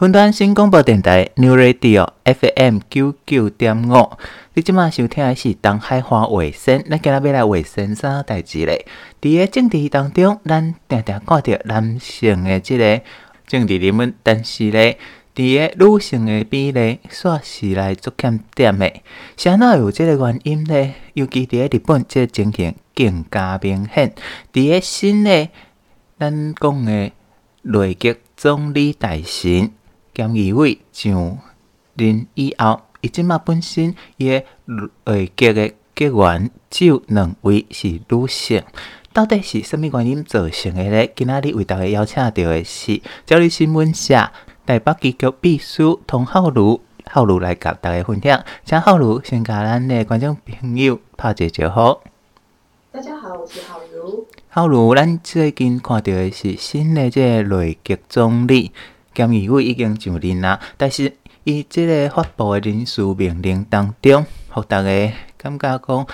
[0.00, 4.10] 云端新广播电台 New Radio FM 九九点五，
[4.54, 6.82] 你即马收听的是东海花卫星。
[6.88, 8.86] 咱今日要来卫星啥代志咧？
[9.20, 13.02] 伫个政治当中，咱定定看到男性的即个
[13.46, 14.96] 政治人物，但是咧，
[15.34, 18.90] 伫个女性的比例煞是来足欠点的。
[19.36, 20.94] 啥哪有即个原因咧？
[21.12, 24.14] 尤其伫个日本，即个情形更加明显。
[24.50, 25.50] 伫个新的
[26.18, 27.12] 咱讲的
[27.60, 29.72] 内阁总理大臣。
[30.20, 31.38] 菅义伟上
[31.94, 34.44] 任以后，伊即马本身伊个
[35.04, 38.62] 内阁个阁员只有两位是女性，
[39.14, 41.10] 到底是啥物原因造成的咧？
[41.16, 44.30] 今仔日为大家邀请到的是朝日新闻社
[44.66, 48.44] 台北支局秘书童浩如，浩如来甲大家分享。
[48.64, 51.98] 请浩如先甲咱的观众朋友拍一个招呼。
[52.92, 54.26] 大家好，我是浩如。
[54.48, 58.72] 浩如，咱最近看到的是新的这个内阁总理。
[59.20, 61.12] 菅义伟已经上任啦，但是
[61.44, 66.06] 伊即个发布的人事命令当中，互大家感觉讲，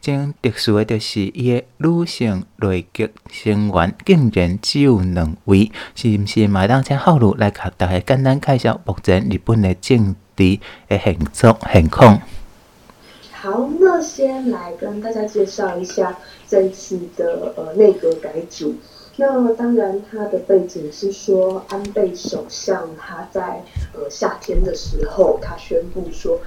[0.00, 6.48] 真特殊的，就是伊的女性内阁成员竟然只有两位，是毋是？
[6.48, 12.20] 麦当请浩如来甲大家简单介绍目前日本的政治的现状现况。
[13.32, 16.16] 好，那先来跟大家介绍一下
[16.46, 18.74] 这次的呃内阁改组。
[19.16, 23.62] 那当然，他的背景是说，安倍首相他在
[23.92, 26.40] 呃夏天的时候，他宣布说，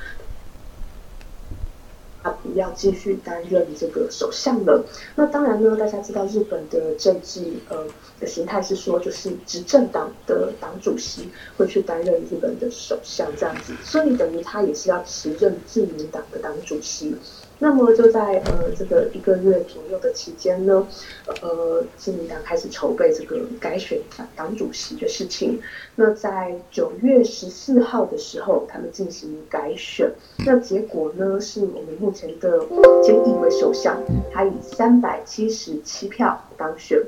[2.21, 4.83] 他不要继续担任这个首相了。
[5.15, 7.85] 那当然呢，大家知道日本的政治呃
[8.19, 17.15] 的形态是说，就是执政党的党主席会去担任日本的首相这样子，所以等于他也是要辞任自民党的党主席。
[17.59, 20.88] 那么就在呃这个一个月左右的期间呢，
[21.41, 24.00] 呃，自民党开始筹备这个改选
[24.36, 25.59] 党主席的事情。
[25.95, 30.11] 那在九月十四号的时候，他们进行改选。
[30.45, 32.59] 那结果呢，是我们目前的
[33.03, 37.01] 菅义伟首相，他以三百七十七票当选。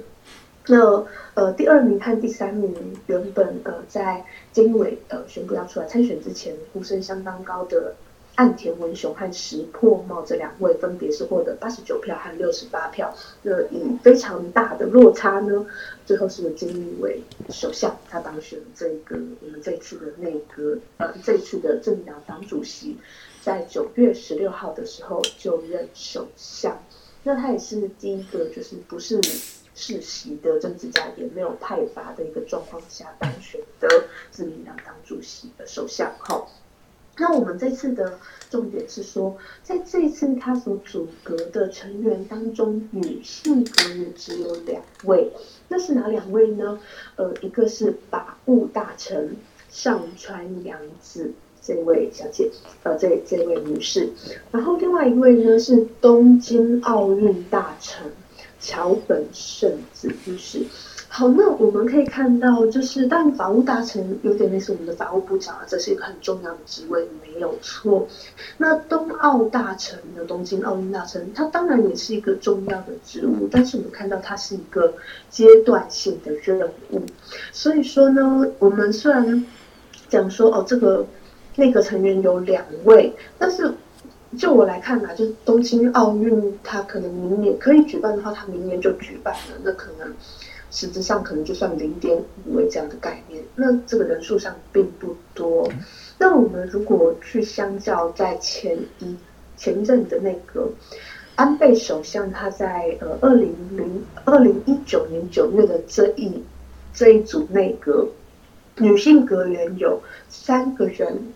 [0.66, 1.06] 那
[1.36, 7.94] 呃，第二名和第三名原本呃在菅义伟呃宣布要出来参选之前，呼声相当高的。
[8.40, 15.68] 岸田文雄和石破茂这两位分别是获得八十九票和六十八票，那以非常大的落差呢，
[16.06, 22.96] 最后是由菅义伟首相他当选了这个我们这次的内阁，呃，这次的自民党党主席，
[23.42, 26.82] 在九月十六号的时候就任首相，
[27.24, 29.22] 那他也是第一个就是不是
[29.76, 36.50] 世袭的政治家，也没有派阀的一个状况下当选的自民党党主席的首相，好。
[37.20, 38.18] 那我们这次的
[38.50, 45.30] 重点是说，在这次他所组阁的成员当中，女性阁员只有两位，
[45.68, 46.80] 那是哪两位呢？
[47.18, 49.36] 呃，一个是法务大臣
[49.70, 52.50] 上川阳子这位小姐，
[52.84, 54.10] 呃，这这位女士，
[54.52, 58.12] 然后另外一位呢是东京奥运大臣
[58.62, 60.66] 桥本圣子女士。
[61.20, 68.08] 好，那我们可以看到，就是但法务大臣有点类似我们的法务部长啊，这是一个很重要的职位，没有错。
[68.58, 74.94] 那东奥大臣的东京奥运大臣，他当然也是一个重要的职务，但是我们看到他是一个
[75.30, 77.02] 阶段性的任务。
[77.52, 79.46] 所以说呢，我们虽然
[80.08, 81.06] 讲说哦，这个
[81.58, 83.70] 那个成员有两位，但是
[84.38, 90.10] 就我来看、啊，就是东京奥运，他可能明年可以举办的话，他明年就举办了，那可能。
[90.72, 92.16] 实质上可能就算零点
[92.46, 95.68] 五位这样的概念，那这个人数上并不多。
[96.18, 99.16] 那我们如果去相较在前一
[99.58, 100.70] 前任的那个
[101.36, 106.44] 安倍首相，他在呃二零零二零一九年九月的这一
[106.94, 108.08] 这一组内阁，
[108.78, 111.34] 女性阁员有三个人。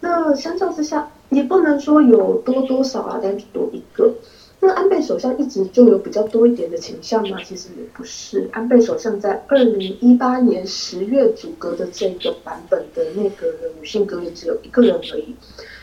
[0.00, 4.14] 那相较之下，也不能说有多多少啊，但是多一个。
[4.62, 7.38] 那安倍首相一直就有比较多一点的倾向吗？
[7.42, 8.46] 其实也不是。
[8.52, 15.34] 安倍首相在二零一八年十月组阁的这个版本的内阁的女性阁员只有一个人而已，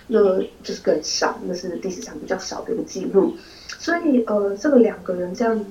[0.05, 3.33] 那就是更少，那是历史上比较少的一个记录。
[3.79, 5.65] 所以呃，这个两个人这样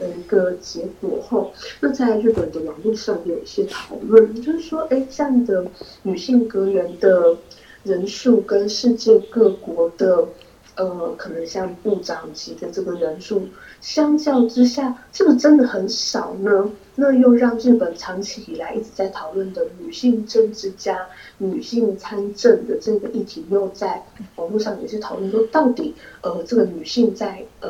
[0.00, 5.64] 的一个结果后，那在日本的网络上有一些讨论，就是说，哎，这样的
[6.02, 7.36] 女性阁员的
[7.84, 10.26] 人数跟世界各国的。
[10.76, 13.48] 呃，可能像部长级的这个人数，
[13.80, 16.70] 相较之下，是不是真的很少呢？
[16.96, 20.96] 那又让日本长期以来一直在讨论的女性政治家、
[21.38, 24.00] 女性参政的这个议题，又在
[24.36, 25.92] 网络上也是讨论说，到底
[26.22, 27.68] 呃，这个女性在呃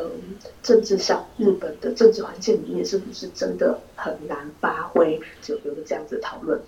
[0.61, 5.19] 政治上，日本的政治环境里面，是不是真的很难发挥？
[5.41, 6.59] 就有了这样子讨论。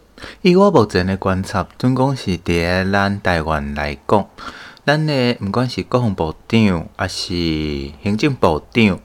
[0.41, 4.27] 以我目前的观察，总共是伫咱台湾来讲，
[4.87, 8.97] 咱诶毋管是国防部长，抑是行政部长，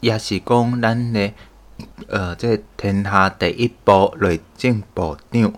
[0.00, 1.34] 也是讲咱诶。
[2.08, 5.52] 呃，即个、天下第一部内政部长，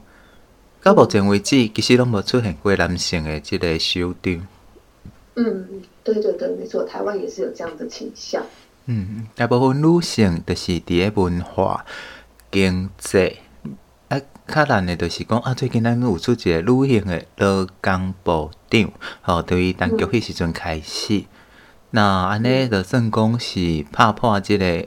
[0.82, 4.46] 到目前为止，其实拢无出现过男性诶即个首长。
[5.36, 8.42] 嗯，对对对，没错，台湾也是有这样的倾向。
[8.84, 11.86] 嗯，大部分女性都是伫咧文化、
[12.50, 13.41] 经济，啊，
[14.46, 18.90] 较难的，就是讲啊，最近咱有出一个女性的劳工部长，
[19.20, 21.26] 吼、哦，对于当局迄时阵开始，嗯、
[21.90, 24.86] 那安尼就算讲是拍破即个。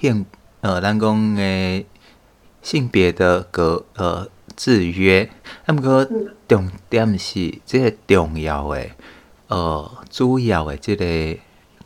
[0.00, 0.26] 性
[0.60, 1.86] 呃，咱讲诶
[2.60, 5.30] 性别的个呃制约，
[5.66, 6.04] 啊，毋过
[6.48, 8.92] 重点是即个重要诶
[9.46, 11.38] 呃主要诶即个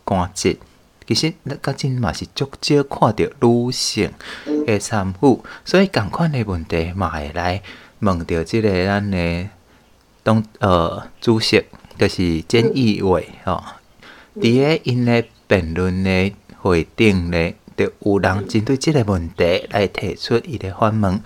[0.05, 0.57] 关节，
[1.09, 4.13] 其实咱较真嘛是足少看着女性
[4.67, 7.63] 诶参与，所以共款诶问题嘛会来
[8.01, 9.49] 问着即个咱诶
[10.23, 11.65] 当呃主席，
[11.99, 13.65] 就是菅义伟吼，
[14.37, 17.57] 伫个因诶辩论诶会顶咧。
[17.79, 21.21] 就有人针对即个问题来提出伊个反问，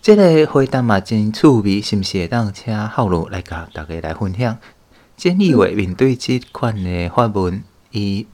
[0.00, 4.56] 这个回答嘛真趣味，是毋是会当请浩如来甲大家来分享？
[5.18, 8.26] 菅义伟面对即款的发问，伊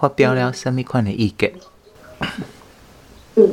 [0.00, 1.52] 发表了什么款的意见？
[3.34, 3.48] 嗯。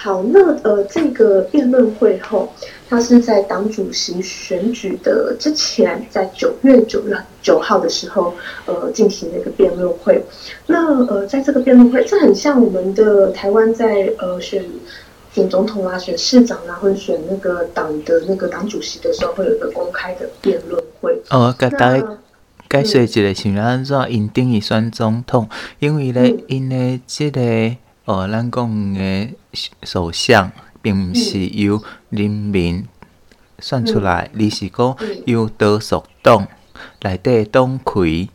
[0.00, 2.48] 好，那呃，这个辩论会后，
[2.88, 8.32] 它是在党主席选举的之前，在九月九月九号的时候，
[8.66, 10.22] 呃，进行了一个辩论会。
[10.66, 14.64] 那呃，在这个辩论会，这很像我们的台湾在呃选
[15.32, 21.20] 选总统啊、选市长啊，或者选那个党的那个党主席的时候，会有一个公开的辩论会。
[21.30, 21.52] 哦，
[22.68, 25.48] 该说一个，像安怎因等于选总统，
[25.78, 27.76] 因为咧，因为这个。
[28.04, 29.34] 哦，咱讲诶
[29.82, 30.50] 首相
[30.80, 32.88] 并毋是由人民
[33.58, 36.48] 选出来，而、嗯、是讲由多数党
[37.02, 38.30] 内底党魁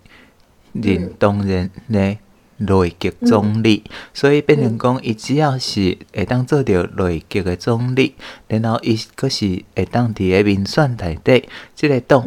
[0.73, 2.17] 任当任的
[2.57, 3.83] 内阁总理，
[4.13, 8.13] 所以变成讲，伊只要是会当做着内阁的总理，
[8.47, 12.23] 然后伊阁是会当伫个民选内底，即个党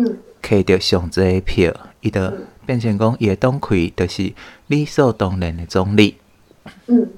[0.47, 2.21] 摕着上侪票，伊就
[2.65, 4.33] 变成讲，伊个党魁就是
[4.69, 6.19] 理所当然的总理。
[6.87, 7.09] 嗯。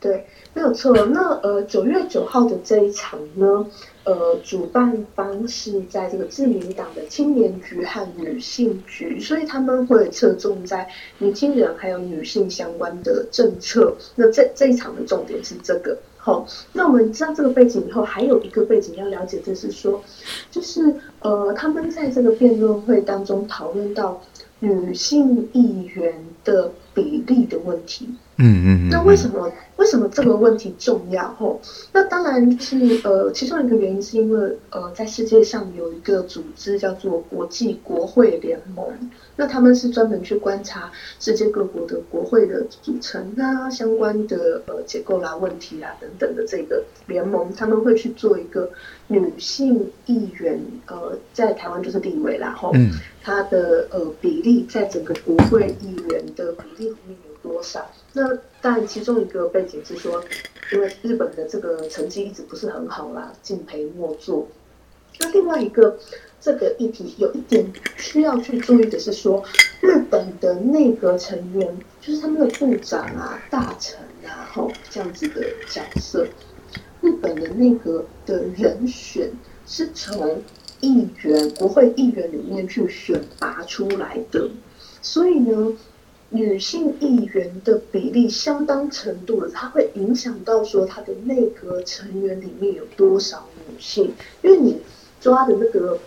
[0.00, 0.92] 对，没有错。
[1.06, 3.64] 那呃，九月九号的这一场呢，
[4.02, 10.88] 呃，主办方是在这个自民党的青年局和女性局，所以他们会侧重在
[11.18, 13.94] 年轻人还有女性相关的政策。
[14.16, 15.96] 那这这一场的重点是这个。
[16.24, 20.00] 好，那我们知道这个背景以后，还有一个背景要了解，就是说，
[20.52, 24.22] 就是呃，他们在这个辩论会当中讨论到
[24.60, 26.14] 女性议员
[26.44, 28.08] 的比例的问题。
[28.42, 28.88] 嗯嗯嗯。
[28.90, 29.50] 那为什么？
[29.76, 31.34] 为什么这个问题重要？
[31.34, 31.60] 吼，
[31.92, 38.86] 那当然是呃，其中一个原因是因为呃，在世界上有一个组织叫做国际国会联盟，
[39.34, 48.70] 那他们是专门去观察世界各国的国会的组成啊、相关的呃结构啦、问题啊等等的这个联盟，他们会去做一个
[49.08, 52.72] 女性议员呃，在台湾就是地位啦，吼，
[53.20, 57.90] 它的呃比例在整个国会议员的比例里面有多少？
[58.12, 60.22] 那但其中一个背景是说，
[60.72, 64.46] 因为日本的这个成绩一直不是很好啦，敬陪末座。
[65.18, 65.98] 那另外一个
[66.40, 69.42] 这个议题有一点需要去注意的是说，
[69.80, 76.26] 日本的内阁成员就是他们的部长啊、大臣啊，吼这样子的角色，
[77.00, 79.30] 日本的内阁的人选
[79.66, 80.42] 是从
[80.80, 84.50] 议员、国会议员里面去选拔出来的，
[85.00, 85.76] 所以呢。
[86.34, 94.80] 女性议员的比例相当程度的，它会影响到说她的内阁成员里面有多少女性，因为你
[95.20, 95.98] 抓的那个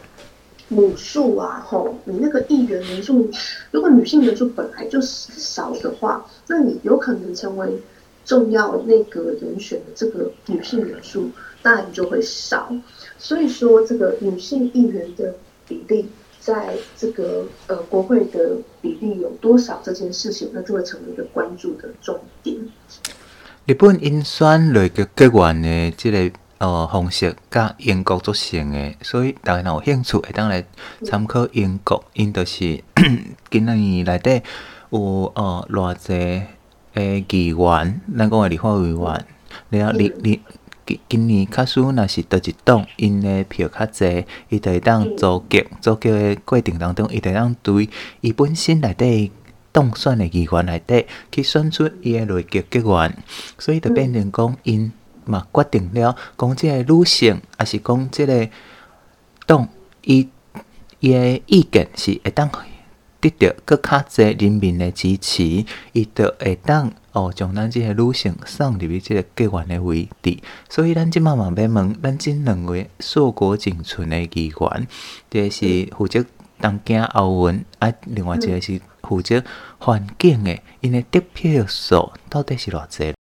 [0.68, 3.30] 母数啊，吼，你那个议员人数，
[3.70, 7.80] 如果女性人数本来就少的话，那你有可能成为
[8.26, 11.30] 重要内阁人选的这个女性人数
[11.62, 12.76] 那你就会少，
[13.20, 15.36] 所以说这个女性议员的
[15.68, 16.08] 比例。
[16.46, 22.56] 在这个呃国会的比例有多少这件事情，那就会成为一个关注的重点。
[23.66, 30.64] 日本因选内阁阁员的这个呃方式甲英国做成的，所以大家若有兴趣会当来
[31.04, 32.84] 参考英国，因着是
[33.50, 34.44] 今年内底
[34.92, 36.44] 有呃偌济
[36.94, 39.26] 诶议员，咱讲诶立法委员，
[39.70, 40.40] 然后你你
[40.86, 47.90] 今今年卡输若是倒一党，因诶票较济，伊着会当组局，组局诶过程当中，伊着会当对
[48.22, 49.32] 伊本身内底
[49.72, 53.18] 当选诶议员内底去选出伊诶内阁阁员，
[53.58, 54.92] 所以就变成讲因。
[55.28, 58.48] 嘛，决定了讲即个女性，也是讲即个
[59.48, 59.68] 党，
[60.04, 60.30] 伊
[61.00, 62.48] 伊诶意见是会当
[63.30, 70.38] 得到更较侪人民的支持，伊就会当哦，将咱即个女性送入去即个阁员的位置。
[70.70, 74.88] 所以咱即马嘛要问，咱即两位硕果仅存的议员，
[75.32, 76.24] 一个是负责
[76.60, 79.44] 东京奥运，啊，另外一个是负责
[79.80, 83.14] 环境的，因的得票数到底是偌侪？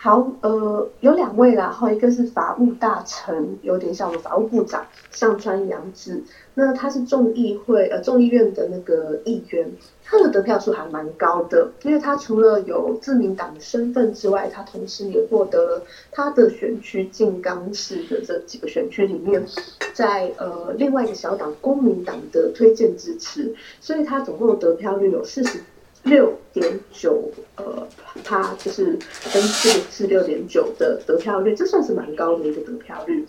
[0.00, 6.22] 好，呃，有两位啦，哈，一个是法务大臣，有点像我们法务部长上川阳子，
[6.58, 9.70] 那他是众议会呃众议院的那个议员，
[10.04, 19.40] 他的得票数还蛮高的，因为他除了有自民党的身份之外，他同时也获得了他的选区静冈市的这几个选区里面，
[19.94, 25.60] 在呃另外一个小党公民党的推荐支持，所以他总共的得票率有四十。
[26.04, 27.20] 六点九，
[27.56, 27.86] 呃，
[28.24, 33.26] 他就是分四是六点九的得票率，这算是蛮高的一个得票率。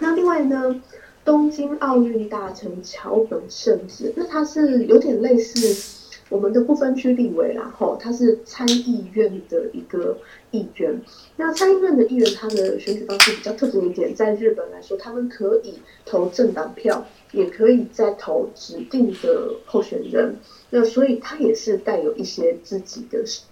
[0.00, 0.74] 那另外呢，
[1.24, 10.18] 东京奥运大臣桥本圣子，那他是有点类似我们的不分区立委啦，吼，他是参议院的一个
[10.50, 11.00] 议员。
[11.36, 15.74] 那参议院的议员，他的选举方式比较特别一点，在日本来说，他们可以
[16.06, 20.36] 投政党票，也可以再投指定的候选人。
[20.70, 23.42] 那所以他也是带有一些自己的实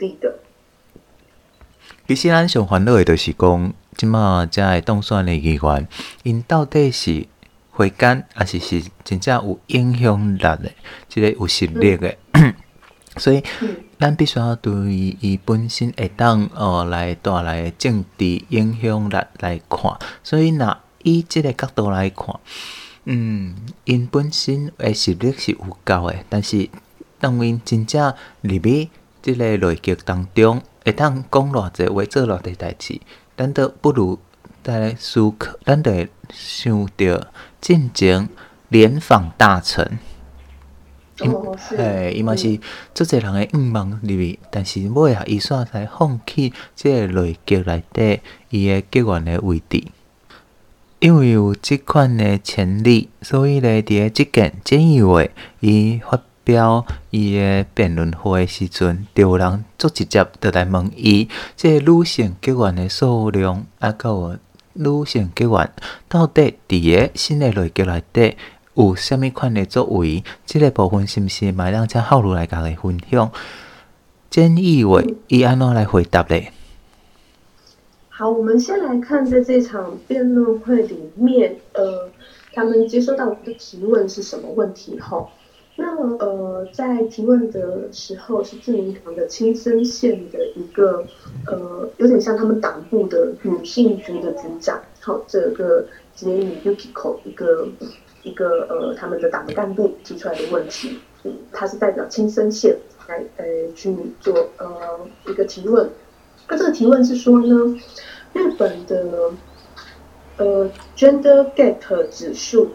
[0.00, 0.38] 力的。
[2.08, 5.88] 其实咱上烦恼的就是讲，即马遮会当选的议员，
[6.22, 7.26] 因到底是
[7.70, 10.70] 会干，还是是真正有影响力的，
[11.08, 12.14] 即、这个有实力的。
[12.32, 12.54] 嗯、
[13.16, 13.42] 所以，
[13.98, 19.98] 咱、嗯、必须要对伊本身会当呃来带来政治影响力来看。
[20.22, 22.38] 所以，若以即个角度来看。
[23.06, 26.70] 嗯，因本身诶实力是有够诶，但是
[27.20, 28.88] 当因真正入去
[29.20, 32.98] 即个内局当中，会当讲偌济话，做偌济代志，
[33.36, 34.18] 咱都不如
[34.62, 38.28] 在思考，咱都会想着进前
[38.68, 39.98] 联访大臣。
[41.20, 41.76] 哦，是。
[41.76, 42.58] 诶，伊嘛是
[42.94, 49.84] 足侪人诶愿望入去，但是尾啊，伊煞才放弃即个内阁内底伊诶阁员诶位置。
[51.00, 55.22] 因为有即款的潜力，所以咧，伫诶即件建议话
[55.60, 64.38] 伊发表伊个辩论会时阵，就有人足直接就来问伊，即个女性结员的数量，啊，个
[64.74, 65.70] 女性结员
[66.08, 68.36] 到底伫个新的内阁内底
[68.74, 70.22] 有啥物款的作为？
[70.44, 73.30] 即个部分是毋是卖让遮浩如来甲伊分享？
[74.30, 76.52] 菅义伟伊安怎来回答咧？
[78.08, 82.08] 好，我们先来看在这场辩论会里面，呃，
[82.52, 84.98] 他们接收到的提问是什么问题？
[85.00, 85.28] 哈，
[85.76, 91.04] 那呃，在提问的时候是自民党的青森县的一个，
[91.46, 97.66] 呃，有点像他们党部的女性局的局长，好，这个杰米 Yukiko 一个
[98.22, 102.76] 一个呃，他们的党的干部提出来的问题，嗯，他是代表青森县
[103.08, 105.90] 来呃去做呃一个提问。
[106.48, 107.76] 那这个提问是说呢，
[108.32, 109.32] 日本的
[110.36, 112.68] 呃 gender gap 指数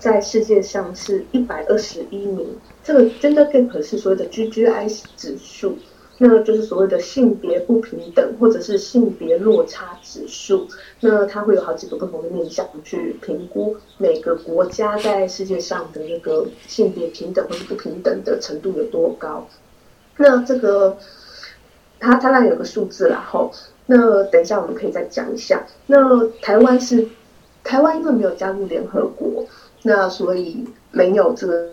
[0.00, 2.48] 在世界上是一百二十一名。
[2.82, 5.76] 这个 gender gap 是所谓的 GGI 指数，
[6.18, 10.66] 那就是所谓的性别不平等或者是性别落差指数。
[10.98, 19.46] 那它会有好几个不同的面向去评估每个国家在世界上的那个性别平等或者不平等的程度有多高。
[20.16, 20.96] 那这个。
[22.02, 23.52] 它它那有个数字，然后
[23.84, 25.66] 那等一下我们可以再讲一下。
[25.86, 27.06] 那台湾是
[27.62, 29.44] 台湾，因为没有加入联合国，
[29.82, 31.68] 那所以没有这个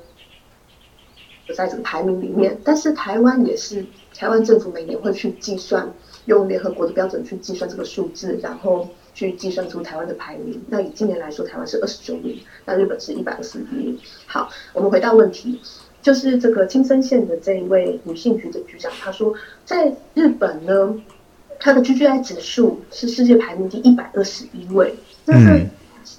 [1.55, 2.57] 在这个排名里面。
[2.63, 3.85] 但是台湾也是
[4.15, 5.91] 台湾政府每年会去计算，
[6.25, 10.61] 用联合国的标准去计算这个数字，然后去计算出台湾的排名。
[10.67, 13.99] 那以今年来说，台湾是二十九名，那日本是一百二十一名。
[14.25, 15.59] 好，我们回到问题。
[15.99, 19.33] 就是这个青森县的这一位女性局的局长，她说，
[19.65, 20.95] 在日本呢，
[21.59, 24.95] 她的 GGI 指数是世界排名第一百二十一位，
[25.25, 25.67] 那是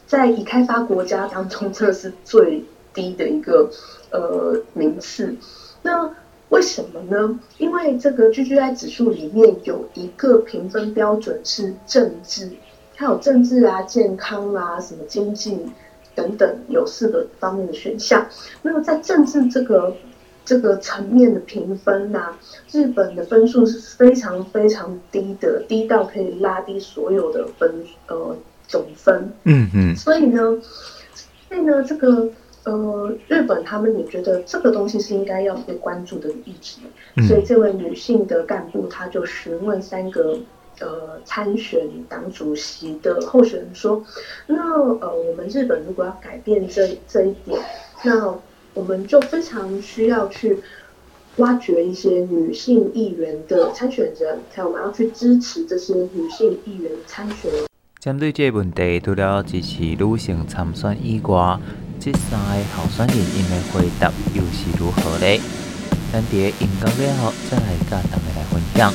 [0.08, 3.70] 在已开发国家当中，这是最低的一个
[4.10, 5.36] 呃名次。
[5.82, 6.10] 那
[6.48, 7.38] 为什么呢？
[7.58, 12.50] 因为这个 GGI 指数里面有一个评分标准是政治，
[12.96, 15.58] 还有政治啊、健康啊、什么经济
[16.14, 18.26] 等等，有四个方面的选项。
[18.62, 19.94] 那么在政治这个
[20.42, 22.38] 这个层面的评分呢、啊，
[22.72, 28.34] 日本的分数是非常非常低的，低到可以拉低所有的分呃
[28.68, 29.32] 总分。
[29.42, 29.96] 嗯嗯。
[29.96, 30.40] 所以呢，
[31.48, 32.30] 所以呢，这个。
[32.64, 36.82] 呃，日本他们也觉得这个东西是应该要被关注的议题，
[37.16, 40.38] 嗯、所以这位女性的干部，她就询问三个
[40.80, 44.04] 呃参选党主席的候选人说
[44.46, 47.58] ：“那呃，我们日本如果要改变这这一点，
[48.02, 48.38] 那
[48.74, 50.58] 我们就非常需要去
[51.36, 57.50] 挖掘一些女性议员的参选人，还有我们要去支持这些女性议员参选。”
[58.08, 61.58] 针对这个问题，除了支持女性参选以外，
[62.00, 65.38] 这三个候选人因的回答又是如何呢？
[66.10, 68.90] 咱伫个音乐了后，再来甲大家来分享。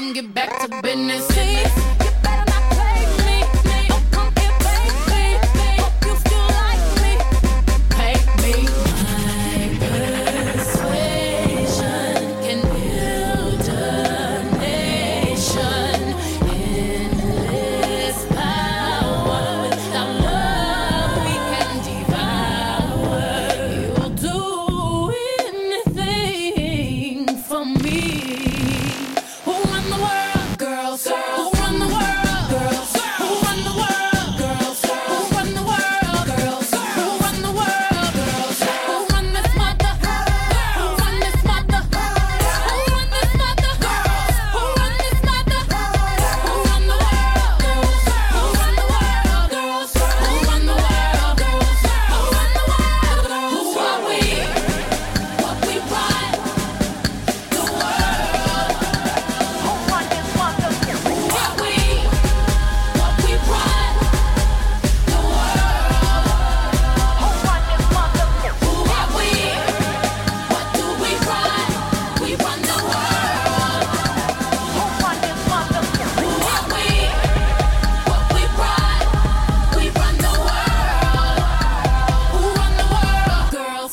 [0.00, 1.99] get back to business.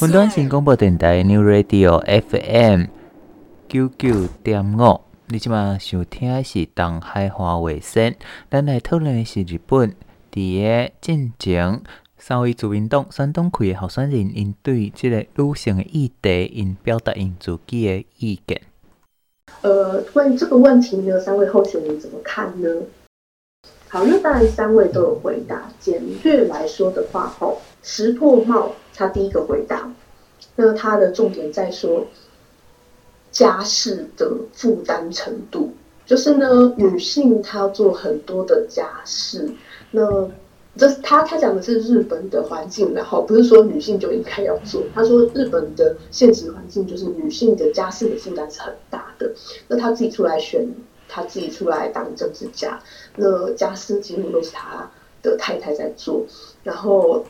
[0.07, 2.85] 云端新广播电台 New Radio FM
[3.67, 8.15] 九九点五，你即马想听的是东海华卫生，
[8.49, 9.93] 咱来讨论的是日本
[10.31, 11.81] 伫个进前
[12.17, 18.61] 三位自民党选党开的候选人，因对即个女性的议题，因表达因自己的意见。
[19.61, 22.69] 呃，关于这个问题呢，三位候选人怎么看呢？
[23.89, 25.69] 好，那当然三位都有回答。
[25.81, 29.89] 简略来说的话，吼，石破茂他第一个回答，
[30.55, 32.05] 那他的重点在说
[33.31, 35.71] 家事的负担程度，
[36.05, 39.49] 就是呢，女性她要做很多的家事。
[39.91, 40.27] 那
[40.75, 44.83] 这他他讲的是日本的环境，然后不是说女性就应该要做。
[44.93, 49.31] 他说日本的现实环境就是女性的家事的负担是很大的。
[49.67, 50.67] 那他自己出来选。
[51.09, 52.77] 他自己出来当政治家，
[53.15, 56.21] 那家事几乎都是他的太太在做。
[56.63, 57.23] 然后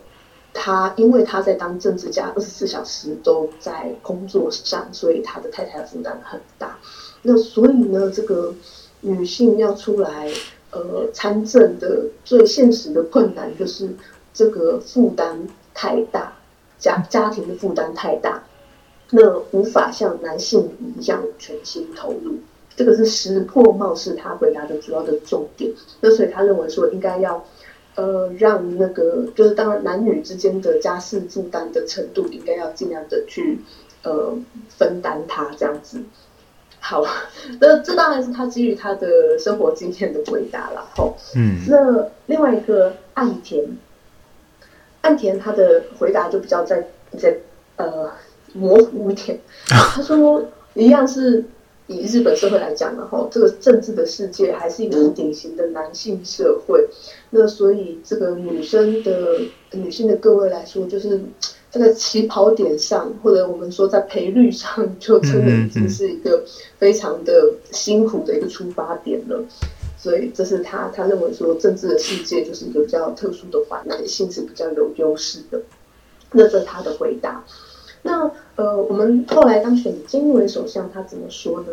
[0.54, 6.78] 他因为他在当政治家，二十四小时都在工作上，所以他的太太的负担很大。
[7.22, 8.54] 那所以呢，这个
[9.02, 10.32] 女性要出来
[10.72, 13.90] 呃参政的最现实的困难就是
[14.34, 16.34] 这个负担太大，
[16.80, 18.44] 家家庭的负担太大，
[19.12, 22.36] 那无法像男性一样全心投入。
[22.76, 27.44] 这个是石破茂是他回答的主要的重点，那所以他认为说应该要，
[27.98, 33.60] 呃，让那个就是当然男女之间的家事负担的程度应该要尽量的去
[34.04, 34.38] 呃
[34.70, 36.00] 分担它这样子。
[36.80, 37.04] 好，
[37.60, 40.88] 那这当然是他基于他的生活经验的回答了。
[40.96, 43.66] 吼，嗯，那另外一个岸田，
[45.02, 47.36] 岸田他的回答就比较在在
[47.78, 48.12] 呃
[48.54, 51.44] 模糊一点， 他说一样是。
[51.88, 56.86] 以日本社会来讲呢，哈，这个政治的世界还是一个很典型的男性社会。
[57.30, 59.39] 那所以这个女生的
[59.71, 61.19] 女性的各位来说，就是
[61.71, 66.43] 这个起跑点上，或者我们说在赔率上，就真的已经是一个
[66.78, 69.41] 非常的辛苦的一个出发点了。
[69.97, 75.62] 所以这是他他认为说，政治的世界就是一个比较特殊的环，男性是比较有优势的。
[76.32, 77.43] 那这是他的回答。
[78.08, 81.67] 那呃，我们后来当选菅义伟首相，他怎么说呢？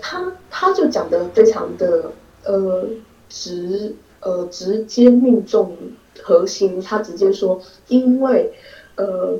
[0.00, 2.10] 他他就讲得非常的
[2.44, 2.84] 呃
[3.28, 5.76] 直呃直接命中
[6.20, 8.52] 核心，他直接说，因为
[8.96, 9.38] 呃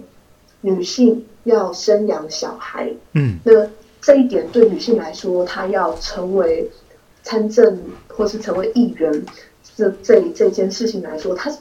[0.61, 3.69] 女性要生养小孩，嗯，那
[4.01, 6.71] 这一点对女性来说，她要成为
[7.23, 9.25] 参政或是成为议员，
[9.77, 11.53] 这这这件事情来说，她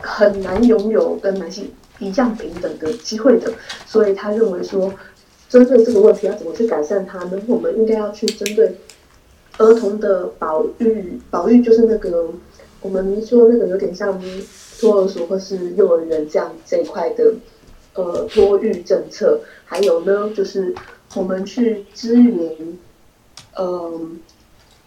[0.00, 1.70] 很难拥有跟男性。
[2.02, 3.52] 一样平等的机会的，
[3.86, 4.92] 所以他认为说，
[5.48, 7.40] 针对这个问题要怎么去改善它呢？
[7.46, 8.74] 我们应该要去针对
[9.58, 12.28] 儿童的保育，保育就是那个
[12.80, 14.20] 我们说那个有点像
[14.80, 17.34] 托儿所或是幼儿园这样这一块的
[17.94, 20.74] 呃托育政策，还有呢就是
[21.14, 22.56] 我们去支援
[23.58, 24.18] 嗯、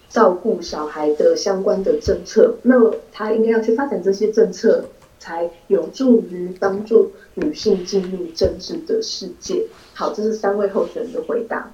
[0.10, 2.76] 照顾小孩的相关的政策，那
[3.12, 4.86] 他应该要去发展这些政策。
[5.26, 9.66] 才有助于帮助女性进入政治的世界。
[9.96, 11.72] 好，这是三位候选人的回答。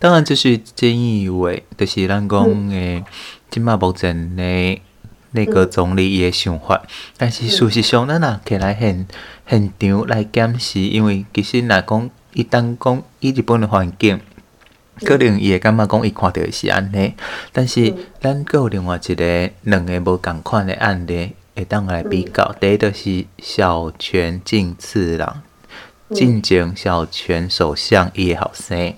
[0.00, 3.04] 当然，这是菅义伟，就是咱讲诶，
[3.48, 4.80] 今嘛目前的
[5.30, 6.82] 那个总理伊的想法。
[6.82, 9.06] 嗯、但是事实上，咱若起来现
[9.48, 14.20] 现场来检视，因为其实若讲，伊当讲伊日本的环境，
[15.04, 17.14] 可能伊会感觉讲伊看到是安尼。
[17.52, 21.34] 但是咱搁有另外一个两个无共款的案例。
[21.54, 25.42] 会当来比较，嗯、第一个是小泉进次郎，
[26.10, 28.94] 进前小泉首相伊个后生，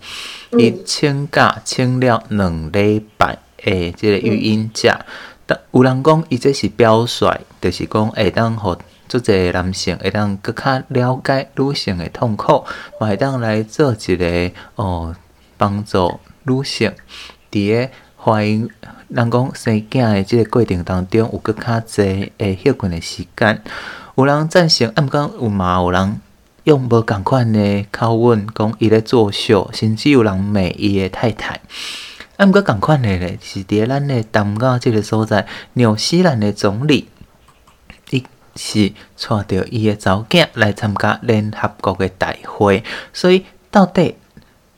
[0.59, 5.05] 伊请假请了两礼拜诶，即个育婴假，
[5.47, 8.77] 但有人讲伊这是表率，就是讲会当互
[9.09, 12.64] 做侪男性会当搁较了解女性诶痛苦，
[12.99, 15.14] 嘛会当来做一个哦
[15.57, 16.92] 帮助女性。
[17.51, 18.69] 伫诶怀孕。
[19.09, 23.62] 人讲生囝的即个过程当中，有阁较侪诶休困的时间，
[24.16, 26.21] 有人赞成，啊毋过有嘛有人
[26.64, 31.61] 用无共款的口吻讲伊咧作秀，甚至有人骂伊的太太。
[32.37, 37.09] 啊毋过共款的咧，是伫咱的淡江即个所在，纽西兰的总理，
[38.11, 38.25] 伊
[38.57, 44.16] 是带着伊的查某囝来参加联合国的大会，所以到底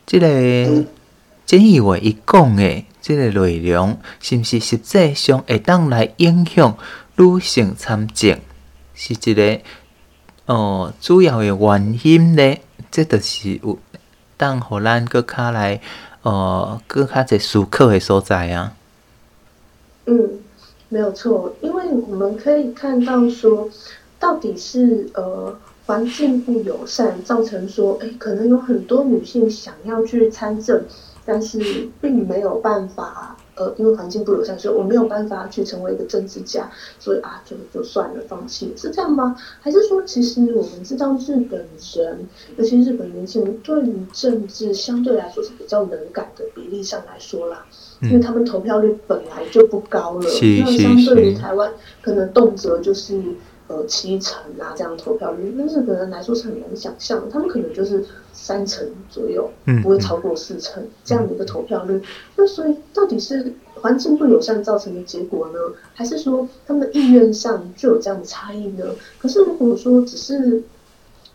[0.04, 0.26] 即个
[1.46, 2.84] 菅义话伊讲的。
[3.00, 6.76] 这个内容是毋是实际上会当来影响
[7.16, 8.38] 女性参政，
[8.94, 9.60] 是一个
[10.46, 12.58] 哦主要的原因呢？
[12.90, 13.78] 这就是有
[14.36, 15.80] 当互咱搁较来
[16.22, 18.74] 哦搁较侪思考的所在啊。
[20.06, 20.30] 嗯，
[20.88, 23.68] 没有错，因为我们可以看到说，
[24.18, 25.54] 到底是呃
[25.86, 30.82] 环境不友善，造成说，哎，可能有很多女性想要去参政，
[31.28, 33.36] 但是并没有办法。
[33.60, 39.36] 呃，因为环境不友善，所以我没有办法去成为一个政治家，所以啊，就就算了，放弃，是这样吗？
[39.60, 42.18] 还是说，其实我们知道日本人，
[42.56, 47.66] 尤其日本年轻人对于政治相对来说是比较冷感的比例上来说啦，
[48.00, 51.68] 嗯、因为他们投票率本来就不高了，那相对于台湾，
[52.00, 53.20] 可能动辄就是。
[53.70, 58.02] 呃，七成啊，这样投票率，那日本人来说是很难想象的，他们可能就是
[58.40, 59.50] 三成左右，
[59.82, 61.94] 不会超过四成这样的一个投票率。
[61.94, 62.02] 嗯嗯、
[62.36, 65.58] 那所以，到底是环境不友善造成的结果呢，
[65.94, 68.84] 还是说他们的意愿上就有这样的差异呢？
[69.18, 70.62] 可是如果说只是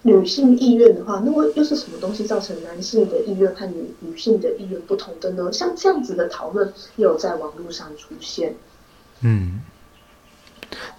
[0.03, 5.51] 女性意愿的话，那么又是什么东西造成男性的意愿和女女性的意愿不同的呢？
[5.51, 8.55] 像这样子的讨论也有在网络上出现。
[9.21, 9.61] 嗯。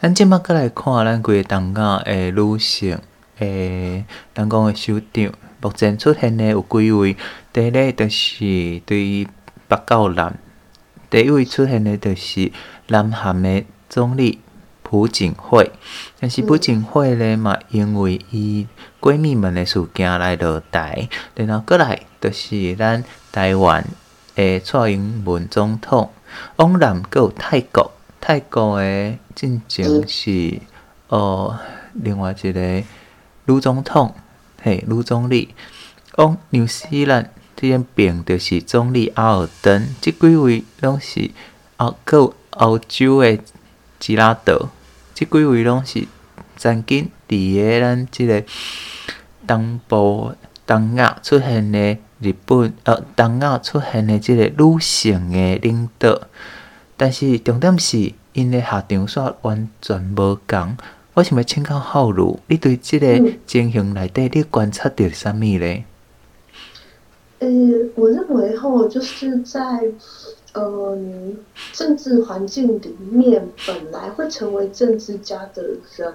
[0.00, 2.96] 咱即马过来看，咱规个东亚诶女性
[3.38, 5.32] 诶，咱讲诶首长，
[5.64, 7.16] 目前出现诶有几位？
[7.50, 9.26] 第一个就是对于
[9.66, 10.38] 北高南，
[11.08, 12.52] 第一位出现诶就是
[12.88, 14.40] 南韩诶总理
[14.82, 15.72] 朴槿惠。
[16.20, 18.66] 但是朴槿惠咧嘛，因为伊
[19.00, 23.82] 闺蜜们诶事件来落台，然后过来就是咱台湾
[24.34, 26.10] 诶蔡英文总统，
[26.56, 27.90] 往南阁有泰国。
[28.20, 30.60] 泰国诶，进前是
[31.08, 31.58] 哦，
[31.94, 32.60] 另外一个
[33.46, 34.14] 女总统，
[34.64, 35.54] 嘿，女总理。
[36.16, 41.30] 往纽西兰这边边就是总理阿尔登，即几位拢是
[41.76, 43.38] 欧，阁有欧洲诶
[44.00, 44.70] 吉拉德，
[45.12, 46.08] 即几位拢是
[46.56, 48.42] 曾经伫个咱即个
[49.46, 50.32] 东部
[50.66, 56.22] 东亚出现诶日本，呃，东亚出现诶即个女性诶领导。
[56.96, 60.78] 但是重点是，因诶下场煞完全无共。
[61.14, 63.06] 我想要请教浩如，你对即个
[63.46, 65.84] 情形内底，你观察到啥物咧？
[67.38, 67.48] 呃，
[67.94, 69.60] 我认为吼，就是在
[70.54, 70.98] 呃
[71.72, 75.62] 政治环境里面，本来会成为政治家的
[75.94, 76.12] 人，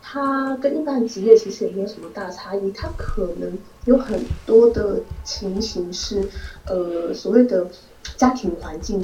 [0.00, 2.72] 他跟一般的职业其实也没有什么大差异。
[2.72, 6.28] 他可能有很多的情形是，
[6.66, 7.68] 呃，所谓的
[8.16, 9.00] 家庭环境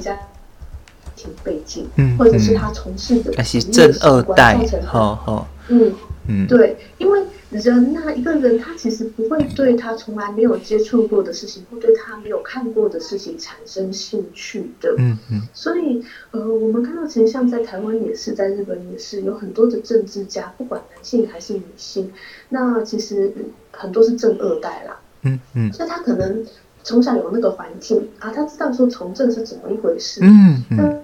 [1.23, 1.29] 在。
[1.43, 5.91] 背景，嗯，或者是他从事的，是政二代，好好，嗯
[6.27, 22.11] 嗯，对，因为人呐、啊，一个人他其实不会对他从来没有接触过的事情，或对他没有看过的事情产生兴趣的，嗯嗯，所以呃，我们看到其实像在台湾也是，在日本也是，有很多的政治家，不管男性还是女性，
[22.49, 23.33] 那其实
[23.71, 26.45] 很多是正二代啦，嗯嗯，所以他可能
[26.83, 31.01] 从小有那个环境啊，他知道说从政是怎么一回事，嗯嗯。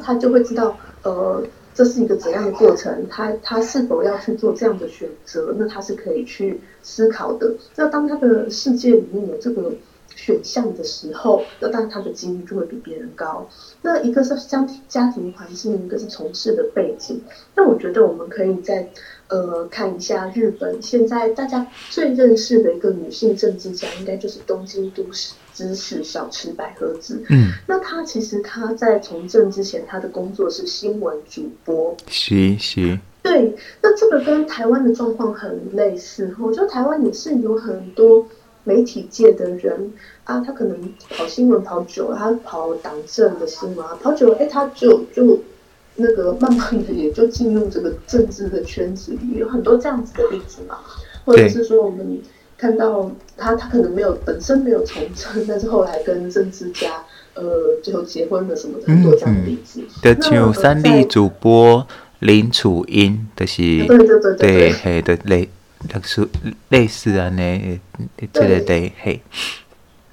[0.00, 7.54] 他就会知道，呃，这是一个怎样的过程，他他是否要去做这样的选择，那他是可以去思考的。
[7.76, 9.72] 那当他的世界里面有这个
[10.14, 13.48] 选项的时候，那当然他的几率就会比别人高。
[13.82, 17.20] 那一个是家庭家庭环境，一个是从事的背景。
[17.56, 18.88] 那我觉得我们可以再
[19.28, 25.34] 呃看一下日本现在大家最认识的一个女性政治家，应该就是东京都市。
[25.54, 38.26] 知识小吃百合子，嗯，那他其实他在从政之前，他的工作是新闻主播，是是，对，那这个跟台湾的状况很类似，我觉得台湾也是有很多
[38.64, 39.92] 媒体界的人
[40.24, 45.38] 啊，他可能跑新闻跑久了，他跑党政的新闻啊，跑久了，哎，他就就
[45.96, 50.78] 那个慢慢的也就进入这个政治的圈子里，有很多这样子的例子嘛，
[51.24, 52.20] 或者是说我们。
[52.62, 57.02] 看到他，他可能没有本身没有从政，但是后来跟政治家，
[57.34, 57.42] 呃，
[57.82, 59.82] 最后结婚了什么的，很多这样的例子。
[60.00, 61.84] 的、嗯、就三立主播
[62.20, 65.48] 林楚茵，就是对对对对对，嘿的类
[65.88, 66.28] 类似
[66.68, 67.80] 类似啊，那
[68.32, 69.20] 这个对嘿。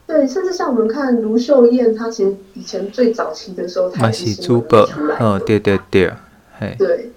[0.08, 4.80] 对，甚至像我们看卢秀燕，她其实以前最早期的时候，她是主播，
[5.20, 6.12] 哦，对对对，
[6.60, 6.76] 嘿。
[6.80, 7.12] 对。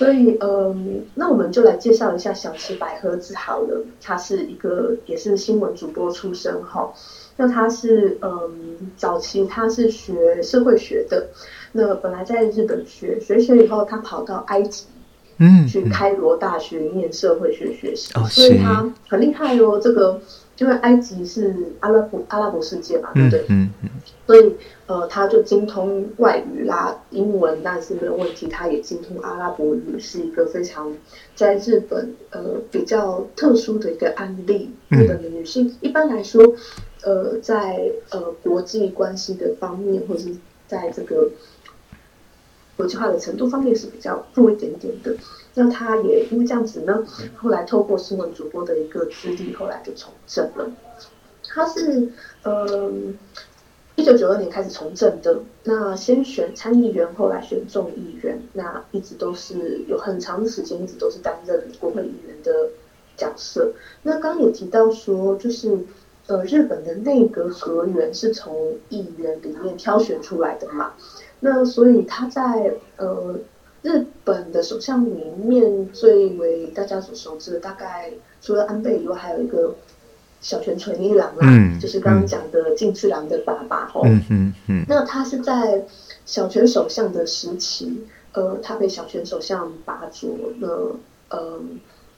[0.00, 3.84] 所以，嗯，那我们就来介绍一下小池百合子好了。
[4.00, 6.90] 他是一个也是新闻主播出身哈。
[7.36, 11.28] 那他是，嗯，早期他是学社会学的。
[11.72, 14.86] 那本来在日本学学学以后，他跑到埃及，
[15.36, 18.10] 嗯，去开罗大学念社会学学习。
[18.14, 20.18] 哦，所以他很厉害哦，这个。
[20.60, 23.44] 因为埃及是阿拉伯阿拉伯世界嘛，对不对？
[23.48, 23.88] 嗯嗯。
[24.26, 24.54] 所以
[24.86, 28.46] 呃，他就精通外语啦，英文但是没有问题。
[28.46, 30.94] 他也精通阿拉伯语，是一个非常
[31.34, 34.70] 在日本呃比较特殊的一个案例。
[34.88, 36.54] 日本的女性一般来说，
[37.04, 40.36] 呃，在呃国际关系的方面，或者是
[40.68, 41.30] 在这个
[42.80, 45.14] 国际化的程度方面是比较弱一点点的。
[45.52, 47.04] 那他也因为这样子呢，
[47.36, 50.70] 后来透过新闻主播的一个资历，后来就从政了。
[51.42, 52.08] 他是
[52.44, 53.18] 嗯，
[53.96, 55.40] 一九九二年开始从政的。
[55.64, 62.70] 那先选参议员，后来选众议员，那一直都是有很长的时间，一直都是担任国会议员的
[63.16, 63.72] 角色。
[64.04, 65.76] 那刚刚也提到说，就是
[66.28, 70.92] 呃，日本的内阁阁员是从议员里面挑选出来的嘛。
[71.40, 73.36] 那所以他在呃。
[73.82, 79.74] 日本的首相里面最为大家所熟知的，大概除了安倍以外，还有一个
[80.42, 84.02] 小泉纯一郎啦，嗯、就是刚刚讲的近次郎的爸爸吼。
[84.04, 84.84] 嗯嗯嗯。
[84.86, 85.82] 那他是在
[86.26, 90.28] 小泉首相的时期，呃，他被小泉首相拔擢
[90.60, 90.96] 了，
[91.30, 91.58] 呃。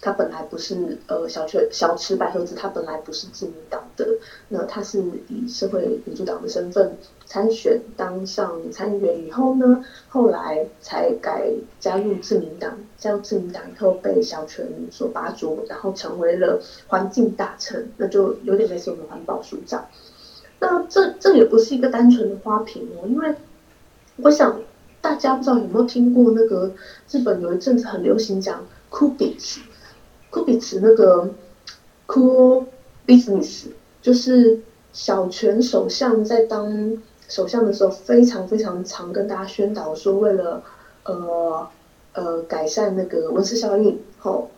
[0.02, 4.04] 他本来不是呃小泉小池百合子，他本来不是自民党的，
[4.48, 19.86] 那他是以社会民主党的身份参选，当上参议员以后呢，后来才改加入自民党，加入自民党以后被小泉所拔擢，然后成为了环境大臣，那就有点类似我们环保署长。
[20.58, 23.32] 那这这也不是一个单纯的花瓶哦，因为
[24.16, 24.60] 我想
[25.00, 26.72] 大家不知道有没有听过那个
[27.08, 29.16] 日本有一阵子很流行讲 Cool
[30.32, 31.28] 酷比茨那个
[32.06, 32.64] Cool
[33.06, 33.66] Business，
[34.00, 34.58] 就是
[34.94, 36.96] 小泉首相在当
[37.28, 40.62] 首相的时候，非常非常常跟大家宣导说，为了
[41.04, 41.68] 呃
[42.14, 44.50] 呃改善那个温室效应，后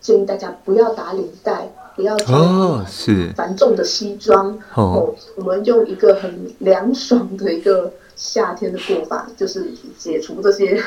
[0.00, 2.86] 建议大家不要打领带，不要穿
[3.34, 10.80] 繁重的西装，哦，我们用一个很凉爽的一个夏天的过法，就是解除这些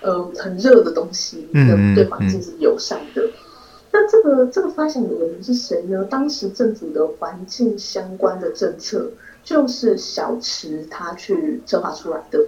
[0.00, 3.22] 呃很热的东西，嗯，对环境是友善的。
[4.24, 6.04] 个这个发想的人是谁呢？
[6.10, 9.10] 当时政府的环境相关的政策
[9.44, 12.40] 就是小池他去策划出来的，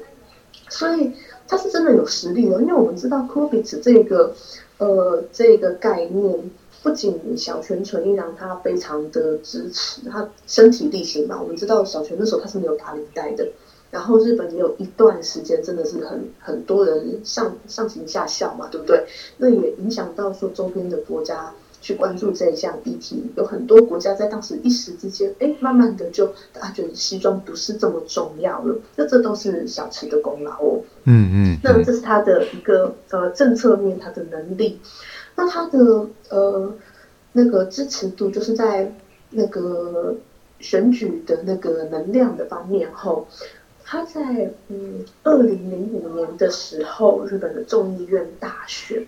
[0.71, 1.12] 所以
[1.47, 2.61] 他是真的有实力的。
[2.62, 4.35] 因为我们知道 Coolbits 这个
[4.79, 6.51] 呃这个概念，
[6.83, 11.39] 不仅小泉纯一郎他非常的支持，他身体力行嘛。
[11.41, 13.47] 我们知道小泉那时候他是没有打领带的。
[13.89, 19.07] 然后日本也有一段时间真的是很很多人上上行下效嘛，对不对？
[19.39, 21.55] 那也影响到说周边的国家
[21.87, 28.77] 去关注这一项议题，有很多国家在当时一时之间，哎，慢慢的就大家觉得西装不是这么重要了。
[28.96, 30.83] 那这都是小池的功劳哦。
[31.05, 31.59] 嗯嗯。
[31.62, 34.81] 那这是他的一个呃政策面，他的能力。
[35.37, 35.79] 那他的
[36.29, 36.75] 呃
[37.31, 38.92] 那个支持度，就是在
[39.31, 40.16] 那个
[40.59, 43.29] 选举的那个能量的方面后。
[43.88, 49.07] 他在嗯，二零零五年的时候，日本的众议院大选，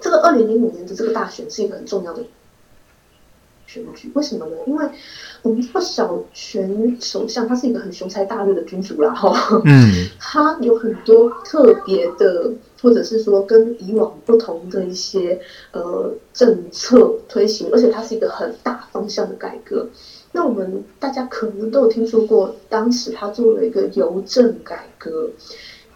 [0.00, 2.22] 这个二零零五年的这个大选是一个很重要的
[3.66, 4.10] 选举。
[4.14, 4.56] 为什么呢？
[4.66, 4.88] 因为
[5.42, 15.40] 我们知道小泉首相他是一个很雄才大略的君主啦，哈，嗯， 他有很多特别的，或者是说跟以往不同的一些
[15.72, 19.88] 呃政策推行，而且他是一个很大方向的改革。
[20.32, 25.28] 那我们大家可能都有听说过，当时他做了一个邮政改革，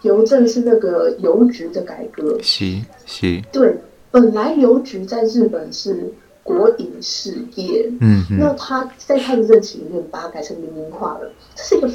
[0.01, 2.37] 邮政是那个邮局的改革。
[2.41, 2.65] 是
[3.05, 3.41] 是。
[3.51, 3.77] 对，
[4.15, 6.09] 本来邮局在日本是
[6.41, 11.91] 国营事业，嗯，那他在他的任期里面把它改成民营化了，这是一个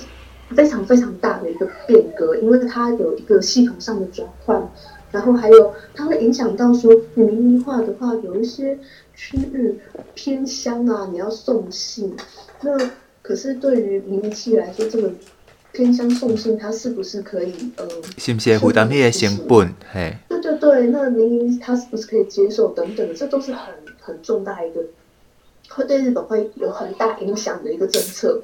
[0.54, 4.70] 非常非常大的一个变革，因为它有一个系统上的转换，
[5.10, 8.78] 然后还有它会影响到说，你民营化的话，有一些。
[9.22, 9.78] 区域
[10.14, 12.16] 偏乡啊，你要送信，
[12.62, 12.70] 那
[13.20, 15.12] 可是对于民营企业来说，这个
[15.72, 17.86] 偏乡送信，它是不是可以呃？
[18.16, 19.74] 是不是负担那个成本？
[19.92, 22.68] 嘿，对对，那明明他是不是可以接受？
[22.68, 24.84] 等等的，这都是很很重大一个，
[25.68, 28.40] 会对日本会有很大影响的一个政策。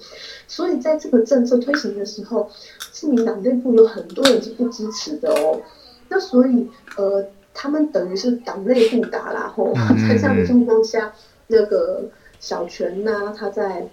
[0.47, 2.51] 所以在这个政策推行的时候，
[2.93, 5.61] 自民党内部有很多人是不支持的哦。
[6.09, 7.27] 那所以呃。
[7.59, 9.73] 他们等于是党内互打啦，吼，
[10.07, 11.15] 在这样的状况下，
[11.47, 12.05] 那个
[12.39, 13.89] 小泉呢，他在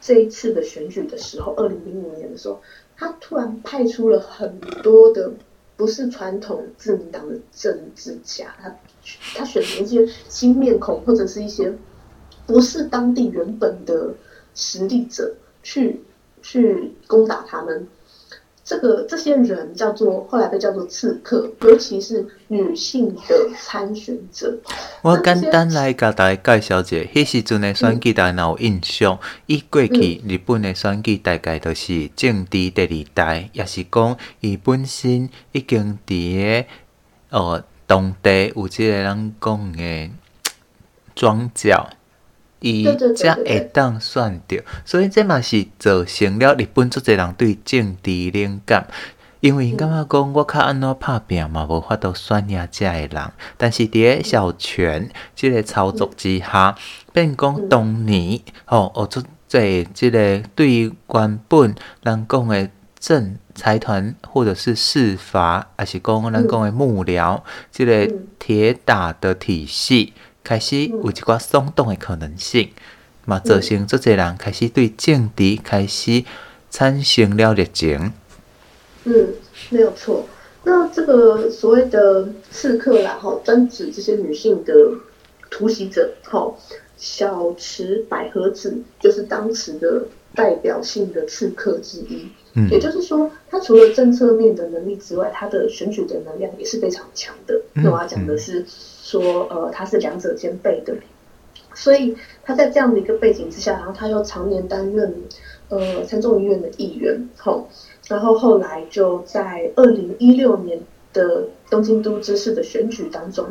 [0.00, 2.62] 这一次的选举的时候，二零零五年的时候，
[2.96, 5.30] 他突然派出了很多的
[5.76, 8.76] 不是传统自民党的政治家，他
[9.34, 11.72] 他选择一些新面孔，或者是一些
[12.46, 14.14] 不是当地原本的
[14.54, 16.02] 实力者去
[16.42, 17.86] 去攻打他们。
[18.64, 24.56] 这个这些人叫做后来被叫做刺客，尤其是女性的参选者。
[25.02, 29.18] 我简单来给大家介绍一下，迄时阵的选举大家有印象。
[29.46, 36.66] 伊、嗯、过去日本的选举大概都是政治第二代，也是讲伊本身已经伫个
[37.30, 40.10] 哦当地有即个人讲的
[41.16, 41.90] 庄脚。
[42.62, 42.84] 伊
[43.14, 48.86] 才会当选着，所以这嘛是造成了日本足侪人对政治冷感。
[49.40, 53.32] 因为因感觉讲我较安怎拍拼嘛，无法度选赢遮个人。
[53.56, 56.76] 但是伫个小泉即个操作之下，
[57.12, 67.42] 变讲当年吼，学出这即个对于原本人讲诶政财团或者是司法，还是讲咱讲诶幕僚，
[67.72, 68.08] 即、个
[68.38, 70.12] 铁打的体系
[70.44, 72.70] 开始有一寡松动的可能性，
[73.24, 76.24] 嘛造成足侪人开始对政治开始
[76.70, 78.12] 产生了热情。
[79.04, 79.28] 嗯，
[79.70, 80.26] 没有错。
[80.64, 84.72] 那这个所谓的刺客啦，哈，专指这些女性的
[85.50, 86.54] 突袭者，哈，
[86.96, 92.28] 小池百合子就是当时的代表性的刺客之一。
[92.54, 97.60] 嗯，也就是说，他除了政策面的能力之外，他的选举的能量也是非常强的。
[97.72, 100.94] 那我要讲的是说，呃，他是两者兼备的。
[101.74, 105.14] 所以他在这样的一个背景之下，然后他又常年担任
[105.70, 107.64] 呃参众议院的议员，哈。
[108.08, 110.78] 然后后来就在二零一六年
[111.14, 113.46] 的东京都知事的选举当中，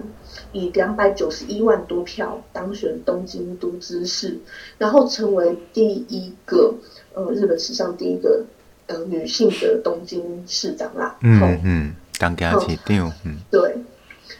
[0.52, 4.38] 以两百九十一万多票当选东京都知事，
[4.78, 6.76] 然后成为第一个
[7.16, 8.44] 呃日本史上第一个
[8.88, 11.16] 呃女性的东京市长啦。
[11.22, 13.14] 嗯嗯，当家市长。
[13.26, 13.76] 嗯，对。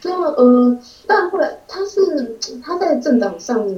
[0.04, 3.68] 那呃，但后来他是他在政党上。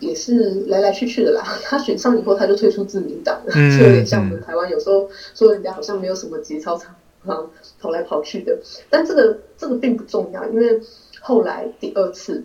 [0.00, 1.42] 也是来来去去的啦。
[1.62, 6.96] 他选上以后，他就退出自民党了，嗯、就有点像我们台湾有时候说人家好像没有什么节操，常
[7.26, 8.58] 常跑来跑去的。
[8.88, 10.80] 但这个这个并不重要，因为
[11.20, 12.42] 后来第二次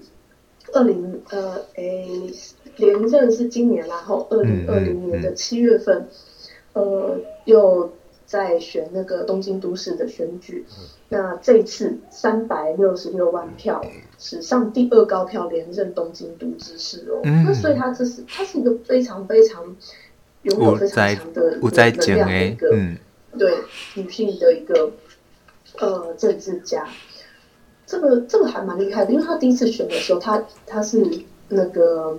[0.74, 2.30] 二零呃诶
[2.76, 6.10] 连任是今年，然后二零二零年的七月份，嗯嗯、
[6.76, 7.92] 呃又。
[8.28, 10.66] 在选那个东京都市的选举，
[11.10, 13.80] 那这一次三百六十六万票，
[14.18, 17.22] 史上第二高票连任东京都知事哦。
[17.24, 19.64] 嗯、那所以他这是他是一个非常非常
[20.42, 21.72] 拥有非常强的能
[22.16, 22.98] 量的一个，嗯、
[23.38, 23.54] 对
[23.94, 24.92] 女性的一个
[25.78, 26.84] 呃政治家。
[27.86, 31.08] 这个这个还蛮厉害的，因为他第一次选的时候，他他是
[31.48, 32.18] 那个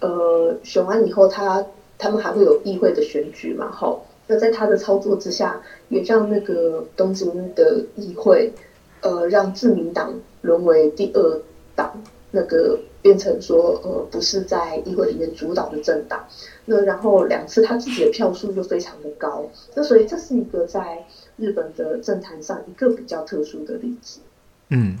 [0.00, 1.64] 呃选完以后他，
[1.98, 4.04] 他们还会有议会的选举嘛，吼。
[4.28, 8.52] 那在他的操作之下，也让那个东京的议会，
[9.00, 11.40] 呃，让自民党沦为第二
[11.76, 16.24] 党，那个变成说，呃，不是在议会里面主导的政党。
[16.64, 19.44] 那然后两次他自己的票数就非常的高，
[19.76, 21.04] 那所以这是一个在
[21.36, 24.18] 日本的政坛上一个比较特殊的例子。
[24.70, 24.98] 嗯，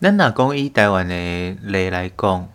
[0.00, 1.14] 咱若讲以台湾的
[1.62, 2.48] 例来讲，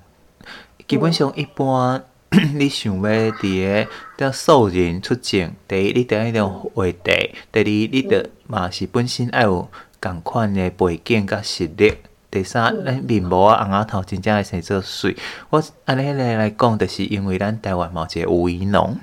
[0.85, 2.03] 基本上一般、
[2.53, 9.67] 你想要伫个要素人出镜，第一你得迄种话题，第二你得嘛是本身爱有
[9.99, 11.91] 共款的背景甲实力，
[12.29, 15.15] 第三咱面无啊红仔头真正会生做水。
[15.49, 18.95] 我安尼来来讲，就是因为咱台湾嘛一个吴怡农，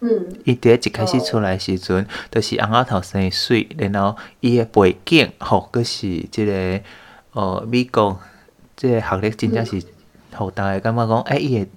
[0.00, 6.80] 嗯，伊伫一开始出来时阵，就是红仔头生水，然后伊的背景吼，阁是即个
[7.32, 8.20] 呃美国
[8.76, 9.82] 即个学历真正是，
[10.36, 11.68] 互大家感觉讲，哎伊会。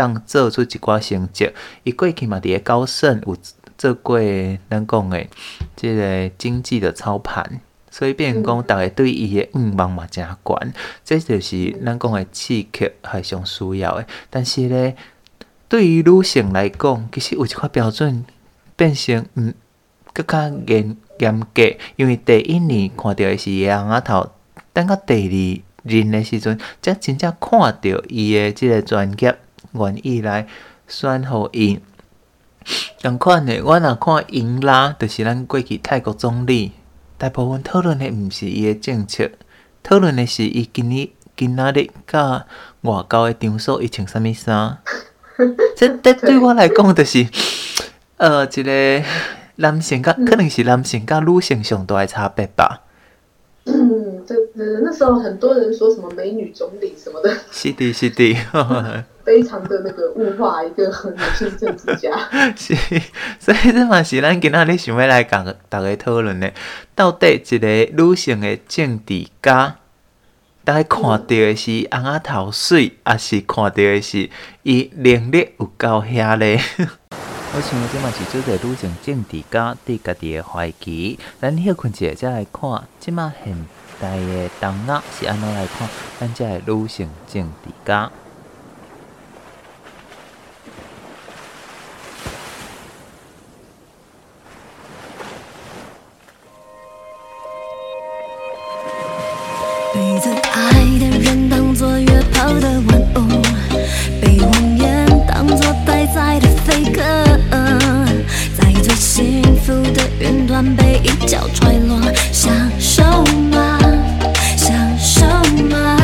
[0.00, 3.36] 当做出一寡成绩，伊过去嘛伫个高盛有
[3.76, 4.18] 做过
[4.70, 5.28] 咱讲诶，
[5.76, 10.72] 即个经济的操盘，所以变讲逐个对伊诶愿望嘛诚悬，
[11.04, 14.06] 这就是咱讲诶刺客还上需要诶。
[14.30, 14.96] 但是咧，
[15.68, 18.24] 对于女性来讲，其实有一块标准
[18.76, 19.52] 变成嗯
[20.14, 24.30] 更较严严格，因为第一年看到诶是伊红仔头，
[24.72, 25.14] 等到第
[25.84, 29.38] 二任诶时阵，才真正看到伊诶即个专业。
[29.72, 30.46] 愿意来
[30.88, 31.78] 选互伊，
[33.00, 36.72] 同款的，我若看英拉，就是咱过去泰国总理，
[37.16, 39.30] 大部分讨论的毋是伊的政策，
[39.82, 42.46] 讨论的是伊今日今仔日甲
[42.82, 44.78] 外交的场所伊穿啥物衫。
[45.76, 47.26] 这这对我来讲，就是
[48.18, 49.02] 呃，一个
[49.56, 52.82] 男性甲可能是男性甲女性上大的差别吧。
[53.64, 54.36] 嗯，对，
[54.82, 57.34] 那时候很多人说什么美女总理什么的。
[57.50, 58.36] 是的，是的。
[59.30, 62.10] 非常的那个物化一个女性政治家，
[62.58, 62.74] 是，
[63.38, 66.52] 所以这嘛是咱今仔日想要来讲大家讨论的，
[66.96, 69.76] 到底一个女性的政治家，
[70.64, 74.28] 大家看到的是红仔头水，还是看到的是
[74.64, 76.60] 伊能力有够遐咧？
[77.54, 83.54] 我想这嘛是做个女性政治家对家己的怀疑，咱休困者再来看，这嘛现
[84.00, 88.10] 代的动画是安怎来看咱这个女性政治家。
[99.92, 103.22] 被最爱的人当作约炮的玩偶，
[104.20, 107.02] 被谎言当作待宰的飞鸽，
[108.56, 110.64] 在最幸福的云端。
[110.76, 111.98] 被一脚踹落，
[112.30, 113.02] 享受
[113.50, 113.78] 吗？
[114.56, 115.24] 享受
[115.64, 115.96] 吗？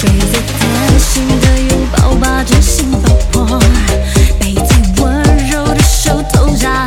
[0.00, 3.58] 被最贴心的拥抱把真心爆破，
[4.38, 6.86] 被最温柔的手偷下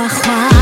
[0.00, 0.59] 画画。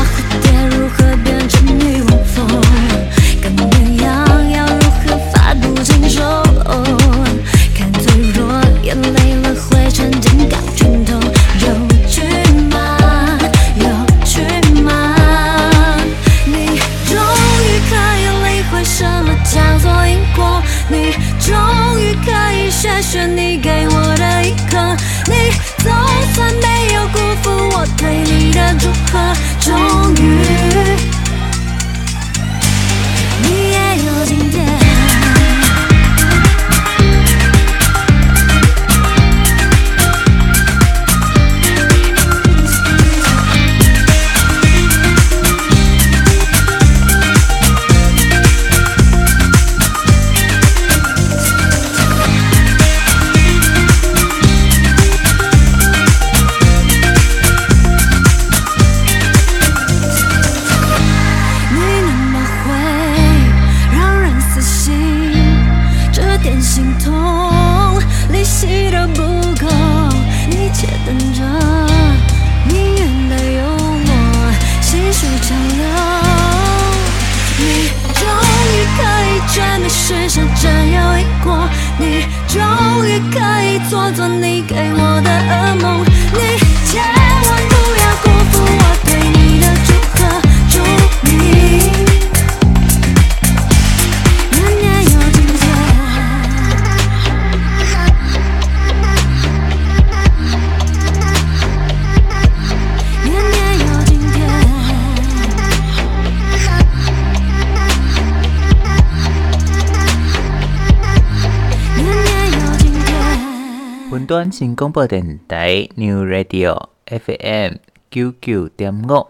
[114.29, 117.77] 短信广播电台 New Radio FM
[118.11, 119.25] 九九点五，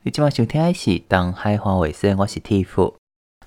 [0.00, 2.94] 你今晚收听的是东海花卫生，我是 Tiff。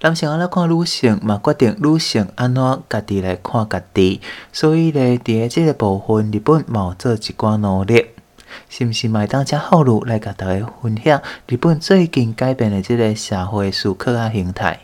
[0.02, 4.22] 男性来看女性，嘛决定女性安怎家己来看家己，
[4.54, 8.06] 所以咧，伫个即个部分，日本冇做一寡努力，
[8.70, 9.10] 是毋是？
[9.10, 14.80] 麦当家好路来甲大家分享日本最近改变的即个社会思考啊形态。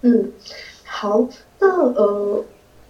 [0.00, 0.32] 嗯，
[0.84, 1.28] 好，
[1.60, 2.44] 那呃。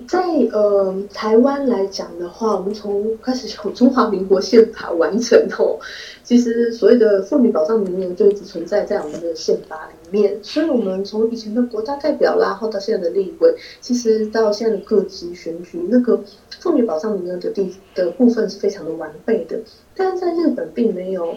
[0.07, 0.21] 在
[0.53, 5.81] 呃台湾来讲的话，我们从开始从中华民国宪法完成后，
[6.23, 10.39] 其实所谓的妇女保障名额就一直存在在我们的宪法里面。
[10.43, 16.21] 所以，我们从以前的国家代表啦，后到现在的立委，其实到现在的各级选举，那个
[16.61, 19.59] 妇女保障名额的地的部分是非常的完备的。
[19.95, 21.35] 但是在日本并没有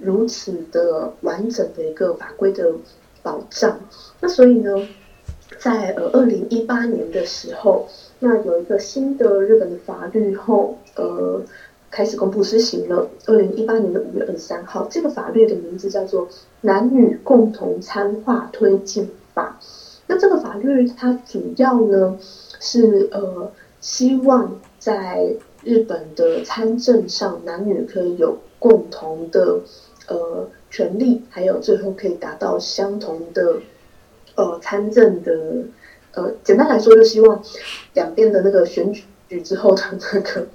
[0.00, 2.72] 如此的完整的一个法规的
[3.22, 3.78] 保障。
[4.20, 4.88] 那所以呢，
[5.58, 7.86] 在呃二零一八年的时候。
[8.20, 11.42] 那有一个新的日本的法律后，呃，
[11.90, 13.06] 开始公布施行了。
[13.26, 16.26] 二零一八年的五月二十三号，这个法律的名字叫做
[16.62, 19.58] 《男女共同参化推进法》。
[20.06, 22.16] 那这个法律它主要呢
[22.60, 23.50] 是呃，
[23.80, 29.58] 希望在日本的参政上，男女可以有共同的
[30.08, 33.56] 呃权利，还有最后可以达到相同的
[34.34, 35.32] 呃参政的。
[36.16, 37.42] 呃，简单来说，就希望
[37.94, 40.46] 两边的那个选举之后的那个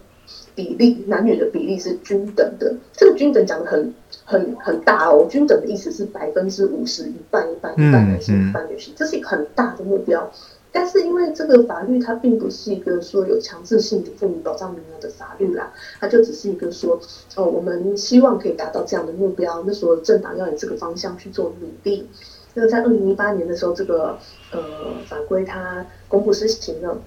[0.56, 2.74] 比例，男女的比例是均等的。
[2.94, 10.32] 这个均等讲的很很很大哦，均等的意思是百分之五十，一半一半，一半男性，一半女性，这是一个很大的目标。
[10.72, 16.98] 但是因为这个法律它并不是一个说有强制性的妇女保障名额的法律啦，它就只是一个说，
[17.36, 22.08] 哦，我们希望可以达到这样的目标，那所有政党要以这个方向去做努力。
[22.62, 24.18] 那在二零一八年的时候，这个
[24.52, 24.60] 呃
[25.08, 26.98] 法规它公布施行了。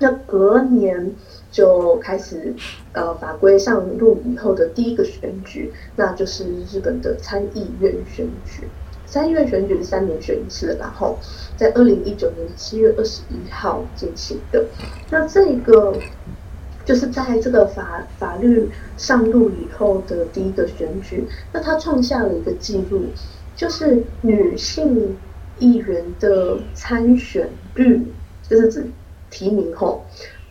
[0.00, 1.12] 那隔年，
[1.52, 2.52] 就开始
[2.92, 8.66] 呃法规上路以后的第一个选举，那就是日本的参议院选举。
[9.06, 11.16] 参议院选举是三年选一次，然后
[11.56, 14.64] 在二零一九年七月二十一号进行的。
[15.10, 15.94] 那这个
[16.84, 23.04] 就是在这个法法律上路以后的第一个选举，那它创下了一个记录，
[23.58, 25.16] 就是女性
[25.58, 28.00] 议员的参选率，
[28.48, 28.86] 就是指
[29.30, 30.04] 提名后，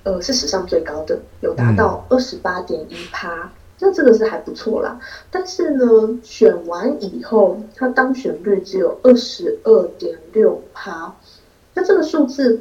[0.04, 3.50] 呃，是史上最高的，有达到二十八点一趴。
[3.80, 5.00] 那这个是还不错啦，
[5.32, 11.16] 但是呢，选完以后，他当选率只有二十二点六趴。
[11.74, 12.60] 那这个数字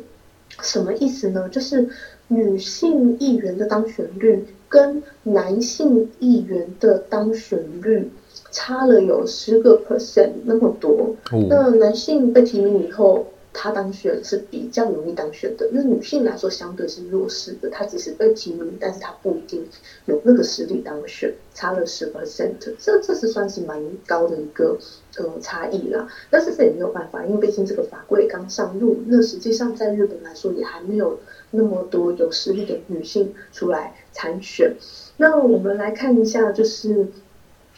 [0.61, 1.49] 什么意思呢？
[1.49, 1.89] 就是
[2.29, 8.11] 女性议员的当选率跟男性议员的当选率
[8.57, 11.15] 差了有十个 percent 那么多。
[11.51, 13.27] 那男性被提名以后。
[13.59, 19.67] 他当选是比较容易当选的，因为女性来说相对是弱势的，她只是被提名，但是她不一定
[20.05, 24.77] 有那个实力当选，差了十 percent，这这是算是蛮高的一个
[25.17, 26.07] 呃差异啦。
[26.29, 31.19] 但是这也没有办法，因为毕竟这个法规刚上路，那实际上在日本来说也还没有
[31.51, 34.77] 那么多有实力的女性出来参选。
[35.17, 37.07] 那我们来看一下，就是。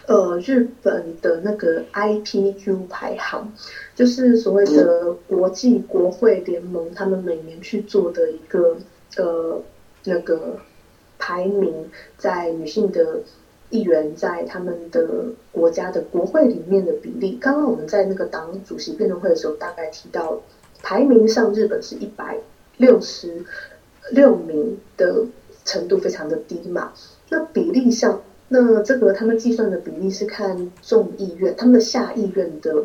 [0.08, 3.52] 呃，日本的那个 IPU 排行，
[3.94, 8.78] 就是所谓的国际国会联盟，他们每年去做的一个
[9.18, 9.62] 呃
[10.04, 10.56] 那个
[11.18, 13.20] 排名，在女性的
[13.68, 15.06] 议员在他们的
[15.52, 17.36] 国家的国会里面的比例。
[17.38, 20.40] 刚刚我们在那个党主席辩论会的时候，大概提到
[20.82, 22.38] 排名上，日本是一百
[22.78, 23.44] 六十
[24.10, 25.26] 六名的
[25.66, 26.94] 程度非常的低嘛，
[27.28, 28.22] 那比例上。
[28.48, 32.84] 那这个他们计算的比例是看众议院，他们的下议院的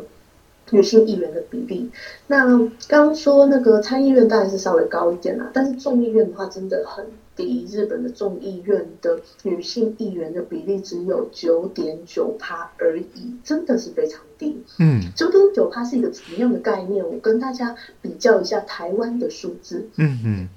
[0.70, 1.90] 女性议员的比例。
[2.26, 2.58] 那
[2.88, 14.62] 刚刚说那个参议院当然是稍微高一点啦，但是众议院的话真的很低，日本的众议院的女性议员的比例只有九点九趴而已，真的是非常低。
[14.78, 17.02] 嗯，九点九趴是一个怎么样的概念？
[17.06, 19.88] 我跟大家比较一下台湾的数字。
[19.96, 20.48] 嗯嗯，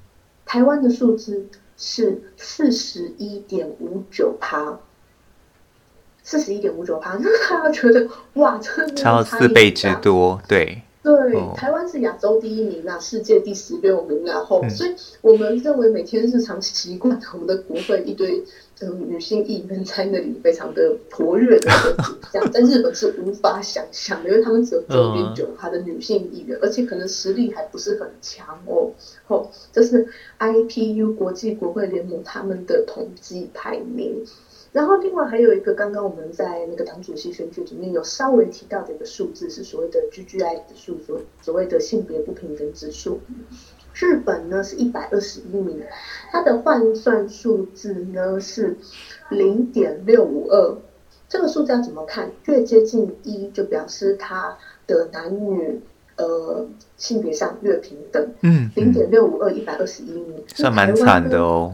[0.46, 1.46] 台湾的数字
[1.78, 4.80] 是四十一点五九趴。
[6.28, 10.82] 四十一点五九趴，那大家觉得哇，真的超四倍之多，对。
[11.02, 18.44] 对，哦、台湾是亚洲第一名啊，世界第十六名，然后，嗯、所以我们认为每天日常习惯我们的国会一堆
[18.82, 21.70] 嗯、呃、女性议员在那里非常的活跃的
[22.34, 28.92] 这样， 在日本是无法想象的，因为他们只有九点九趴的女性议员，嗯、而且可能实力还不是很强哦。
[29.28, 30.06] 哦，这是
[30.40, 34.26] IPU 国际国会联盟他们的统计排名。
[34.74, 43.20] 然后，另外还有一个，刚刚我们在那个党主席选举里面有稍微提到的一个数字，是所谓的 GGI 指数，所所谓的性别不平等指数。
[43.94, 45.82] 日本呢是一百二十一名，
[46.32, 48.78] 它的换算数字呢是
[49.30, 50.78] 零点六五二。
[51.28, 52.32] 这个数字要怎么看？
[52.46, 54.56] 越接近一，就表示它
[54.86, 55.82] 的男女
[56.18, 58.30] 呃性别上越平等。
[58.42, 61.74] 嗯，零点六五二，一百二十一名，算蛮惨的哦。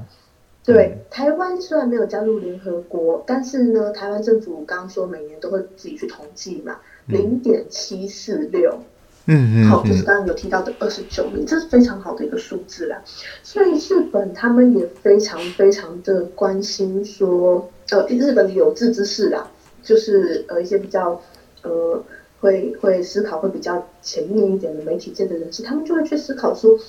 [0.65, 8.79] 对，台湾虽然没有加入联合国，但是呢，台湾政府刚刚说每年都会自己去统计嘛，零点七四六，
[9.25, 13.01] 嗯嗯，好，就是刚刚有提到的二十九名，这是非常好的一个数字啦。
[13.43, 19.45] 所以日本他们也非常非常的关心说，呃，日本的有志之士啦，
[19.83, 21.21] 就是呃一些比较
[21.63, 22.01] 呃
[22.39, 26.79] 会会思考会比较前面一点的媒体界的人士，他们就会去思考说。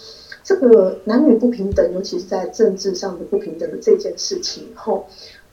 [0.45, 5.07] 这个男女不平等，尤其是在政治上的不平等的这件事情后，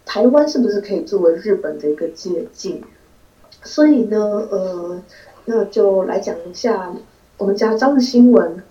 [0.05, 2.81] 台湾是不是可以作为日本的一个借鉴？
[3.63, 4.19] 所以呢，
[4.51, 5.01] 呃，
[5.45, 6.93] 那就来讲一下
[7.37, 8.61] 我们家朝日新闻，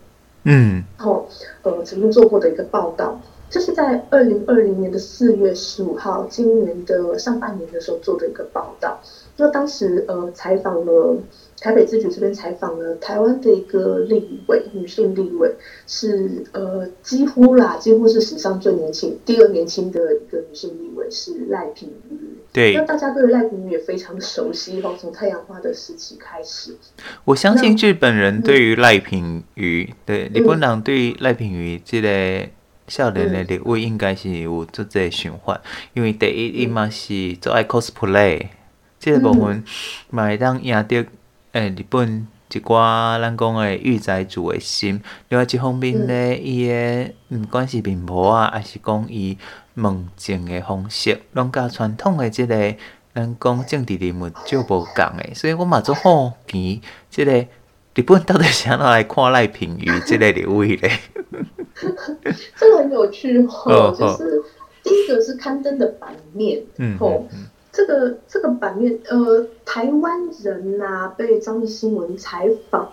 [0.44, 1.26] 嗯，然后
[1.62, 3.18] 呃曾经做过的一个报道，
[3.51, 8.98] 这，是在二零二零年的四月十五号，今年的上半年的时候做的一个报道。
[9.36, 11.18] 那当时呃采访了。
[11.62, 15.55] 台北自举这边采访了台湾的一个立委，女性立委
[15.86, 22.16] 是呃几乎啦，几乎是史上最年轻、第二年轻的一个女性立委是赖品妤。
[22.51, 26.74] 对，那大家对赖品妤也非常的熟悉哦，从太阳花的时期开始。
[27.26, 32.48] 我相信日本人对于赖品妤，嗯、对日本人对于赖品妤这个
[32.91, 35.61] 少年的立位应该是有足侪想法，
[35.95, 38.49] 因为第一伊嘛是做爱 cosplay，
[38.99, 39.64] 这个部分
[40.11, 41.07] 嘛会当赢得。
[41.53, 49.36] 诶、欸，日本一寡咱讲诶御宅族诶心，另外一方面咧，伊诶毋管是面膜啊，还是讲伊
[49.74, 52.74] 问政诶方式，拢甲传统诶即个
[53.12, 56.80] 咱讲政治人物就无共诶，所以我嘛足好奇，
[57.11, 57.32] 即个
[57.95, 61.01] 日本到底是安怎来看赖品妤即个立位咧？
[62.56, 64.42] 这个很有趣哦，就是
[64.82, 67.24] 第一个是刊登的版面，嗯，哦，
[67.72, 72.90] 这个这个版面，呃，台湾人呐、啊、被朝日新闻采访，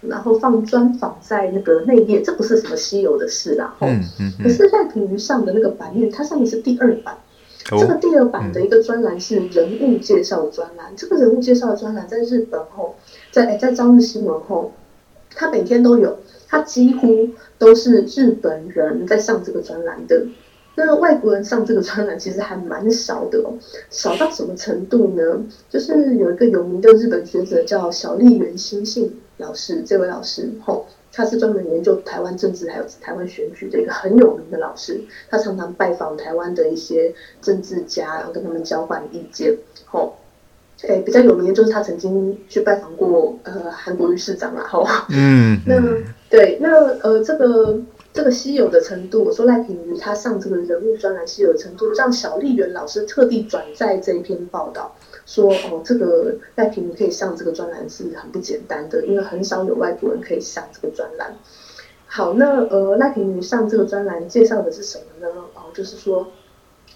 [0.00, 7.16] 然后放专访在那个内页，这不是什么稀有的事啦，嗯嗯，可是赖品妤上的那个版面，它上面是第二版。
[7.62, 12.96] 这个第二版的一个专栏是人物介绍专栏，这个人物介绍的专栏在日本后，
[13.30, 14.72] 在在朝日新闻后，
[15.36, 16.18] 他每天都有，
[16.50, 20.22] 他几乎都是日本人在上这个专栏的。
[20.74, 23.54] 那外国人上这个专栏其实还蛮少的哦，
[23.90, 25.44] 少到什么程度呢？
[25.68, 30.86] 就是有一个有名的日本学者叫小笠原新幸老师，这位老师后。
[31.12, 39.52] 他是专门研究台湾政治还有台湾选举的一个很有名的老师，他常常拜访台湾的一些政治家，然后跟他们交换意见。
[39.86, 40.16] 吼，
[40.82, 44.62] 诶，比较有名的就是他曾经去拜访过呃韩国瑜市长啦。
[44.70, 45.82] 吼，嗯，那
[46.30, 46.70] 对，那
[47.00, 47.80] 呃这个
[48.12, 54.94] 这个稀有的程度，我说赖品妤他上这个人物专栏稀有的程度，让小丽媛老师特地转载这一篇报道。
[55.26, 61.36] 说哦，这个赖品妤可以上这个专栏是很不简单的，因为很少有外国人可以上这个专栏。
[62.06, 65.32] 好，那呃，赖品妤上这个专栏介绍的是什么呢？
[65.54, 66.26] 哦，就是说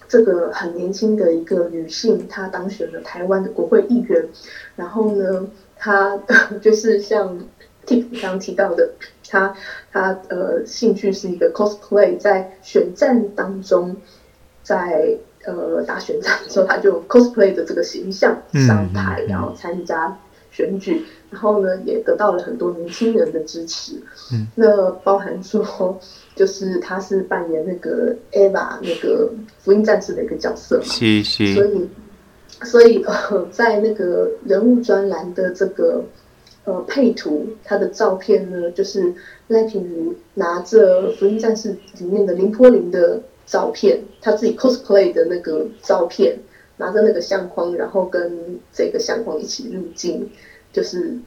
[0.09, 4.28] 这个很年轻的一个女性，她当选了台湾的国会议员，
[4.74, 6.16] 然后呢，她
[6.61, 7.39] 就是像
[7.87, 8.91] Tip 刚提到的，
[9.35, 9.55] 她
[9.93, 13.97] 她呃兴趣是一个 cosplay，在选战当中，
[14.62, 15.18] 在。
[15.47, 18.35] 呃，打选战的时候，他就 cosplay 的这个形象
[18.66, 20.18] 上台，然后参加
[20.51, 23.93] 选举，然后呢，也得到了很多年轻人的支持。
[24.32, 26.01] 嗯，那包含说，
[26.35, 31.55] 就是他是扮演那个 Eva 那个福音战士的一个角色嘛，是是。
[31.55, 31.91] 所以，
[32.62, 36.03] 所以呃，在那个人物专栏的这个
[36.64, 39.14] 呃配图，他的照片呢，就是
[39.48, 43.20] 赖品如拿着福音战士里面的林波林的。
[43.46, 46.38] 照片，他自己 cosplay 的那个照片，
[46.78, 50.30] 拿着那个相框，然后跟这个相框一起入镜，
[50.72, 51.18] 就是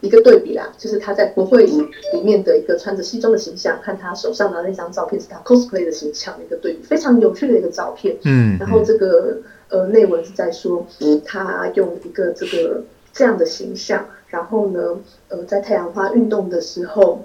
[0.00, 0.72] 一个对比啦。
[0.78, 1.72] 就是他在国会里
[2.12, 8.16] 里面的一个穿着西装的形象，看他手上拿那张照片是他 cosplay 的形象的一个对比，非常有趣的一个照片。
[8.22, 9.38] 嗯，然后这个
[9.70, 10.86] 呃内文是在说，
[11.24, 12.80] 他用一个这个
[13.12, 14.98] 这样的形象，然后呢，
[15.28, 17.24] 呃，在太阳花运动的时候。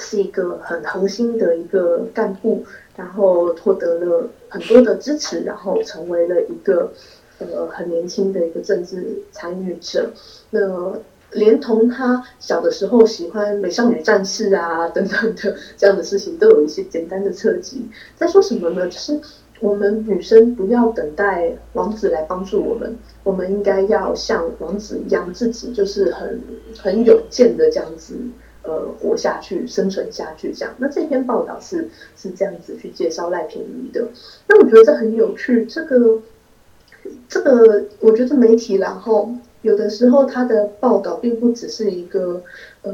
[0.00, 2.64] 是一个很核心的一个干部，
[2.94, 6.92] 然后获得了很多的支持，然后成为了一个
[7.40, 10.12] 呃很年轻的一个政治参与者。
[10.50, 11.00] 那
[11.32, 17.90] 连同他小的时候喜欢美少女战士啊等等的这样的事情，都有一些简单的侧击。
[18.14, 18.86] 在说什么呢？
[18.86, 19.20] 就是
[19.60, 26.40] 我们女生不要等待王子来帮助我们，我们应该要像王子一样，自己就是很
[26.76, 28.14] 很有见的这样子。
[28.64, 30.74] 呃，活下去，生存下去，这样。
[30.76, 31.88] 那这篇报道是
[32.18, 34.06] 是这样子去介绍赖品宜的。
[34.46, 35.64] 那我觉得这很有趣。
[35.64, 36.20] 这个
[37.30, 39.30] 这个，我觉得媒体，然后
[39.62, 42.42] 有的时候他的报道并不只是一个
[42.82, 42.92] 呃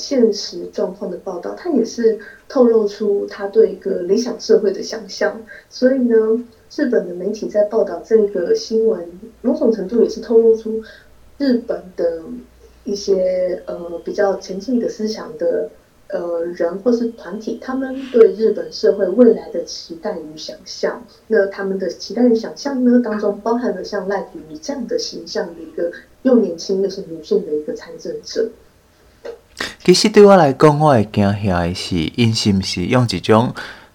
[0.00, 5.42] 现实状况的报道，它也是透露出他对一个理想社会的想象。
[5.68, 6.16] 所以呢，
[6.74, 9.06] 日本的媒体在报道这个新闻，
[9.42, 10.82] 某种程度也是透露出
[11.38, 12.22] 日本的。
[12.82, 15.68] 一些呃比较前进的思想的
[16.08, 25.92] 呃人或是团体，他们对日本社会未来的期待与想象，那他们的期待与想象呢，当中包含了像赖品妤这样的形象的一个
[26.22, 28.48] 又年轻又是女性的一个参政者。
[29.84, 33.54] 其实对我来讲，我会惊吓的是，因是毋是用一种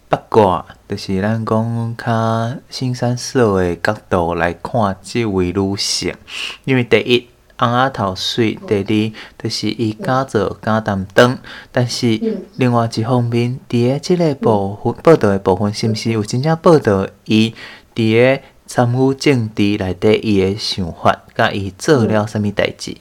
[0.10, 6.14] 八卦，就是咱讲较新三色的角度来看即位女性，
[6.66, 7.28] 因为第一。
[7.58, 11.38] 红仔头水，第二就是伊敢做敢担当，
[11.72, 12.20] 但是
[12.58, 17.56] 另外一方面，伫诶即个部分报道诶部分，是毋是有真正报道伊
[17.96, 22.98] 伫诶参与政治内底伊诶想法，甲伊做了啥物代志？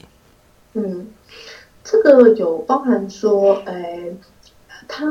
[0.73, 1.07] 嗯，
[1.85, 4.17] 这个有包含说，诶、欸，
[4.89, 5.05] 他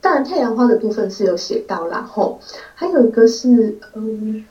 [0.00, 2.40] 当然太阳花的部分是有写到然后，
[2.74, 4.44] 还有一个是，嗯，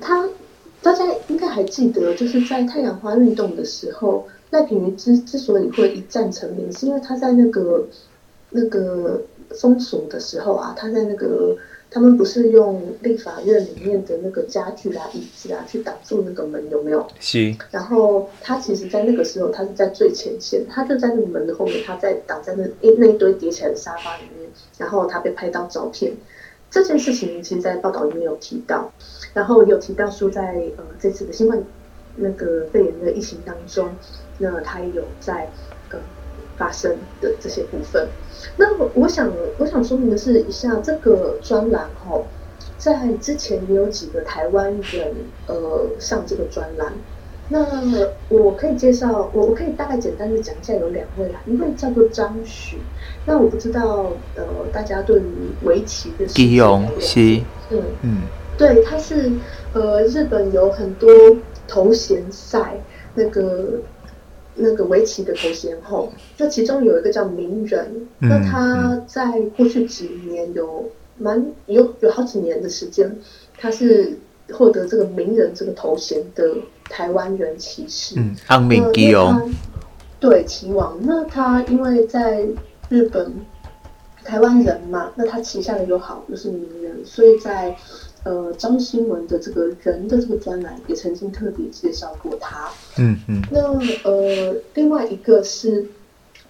[0.00, 0.28] 他。
[0.84, 7.84] 大家应该还记得，就是在太阳花运动的时候，赖品妤之之所以会一战成名，是因为他在那个
[8.50, 11.56] 那个封锁的时候啊，他在那个
[11.92, 17.06] 他们不是用立法院里面的那个家具啊、椅子啊去挡住那个门，有没有？
[17.20, 17.54] 是。
[17.70, 26.12] 然后他其实，在那个时候，他是在最前线，他就在那个门的后面，他在挡在那一那一堆叠起来的沙发里面，然后他被拍到照片。
[26.70, 28.90] 这件事情其实，在报道里面有提到。
[29.34, 31.62] 然后有提到说在，在呃这次的新冠
[32.16, 33.94] 那个肺炎的疫情当中，
[34.38, 35.48] 那他也有在
[35.90, 35.98] 呃
[36.56, 38.08] 发生的这些部分。
[38.56, 42.20] 那我想我想说明的是一下这个专栏哈，
[42.78, 45.14] 在之前也有几个台湾人
[45.46, 46.92] 呃上这个专栏。
[47.48, 47.64] 那
[48.28, 52.78] 我可以介绍，我我可以大概简单的讲一下，有两位啦，一位叫做张许。
[53.26, 55.24] 那我不知道呃大家对于
[55.64, 58.22] 围棋的基隆西，嗯嗯，
[58.56, 59.30] 对，他是
[59.74, 61.08] 呃日本有很多
[61.68, 62.74] 头衔赛
[63.14, 63.80] 那个。
[64.54, 73.16] 那个围棋的头衔后，那其中有一个叫名人，嗯、那他在过去几年有蛮有有好几年的时间，
[73.56, 74.18] 他是
[74.52, 78.14] 获得这个名人这个头衔的台湾人棋士。
[78.18, 79.50] 嗯，安名棋王。
[80.20, 80.98] 对，棋王。
[81.02, 82.46] 那他因为在
[82.88, 83.32] 日本
[84.22, 87.76] 台湾人嘛，那他旗下的友好就是名人，所以在。
[88.24, 92.70] 呃，张新文的这个人的这个专栏也曾经特别介绍过他。
[92.96, 93.42] 嗯嗯。
[93.50, 93.60] 那
[94.04, 95.84] 呃，另外一个是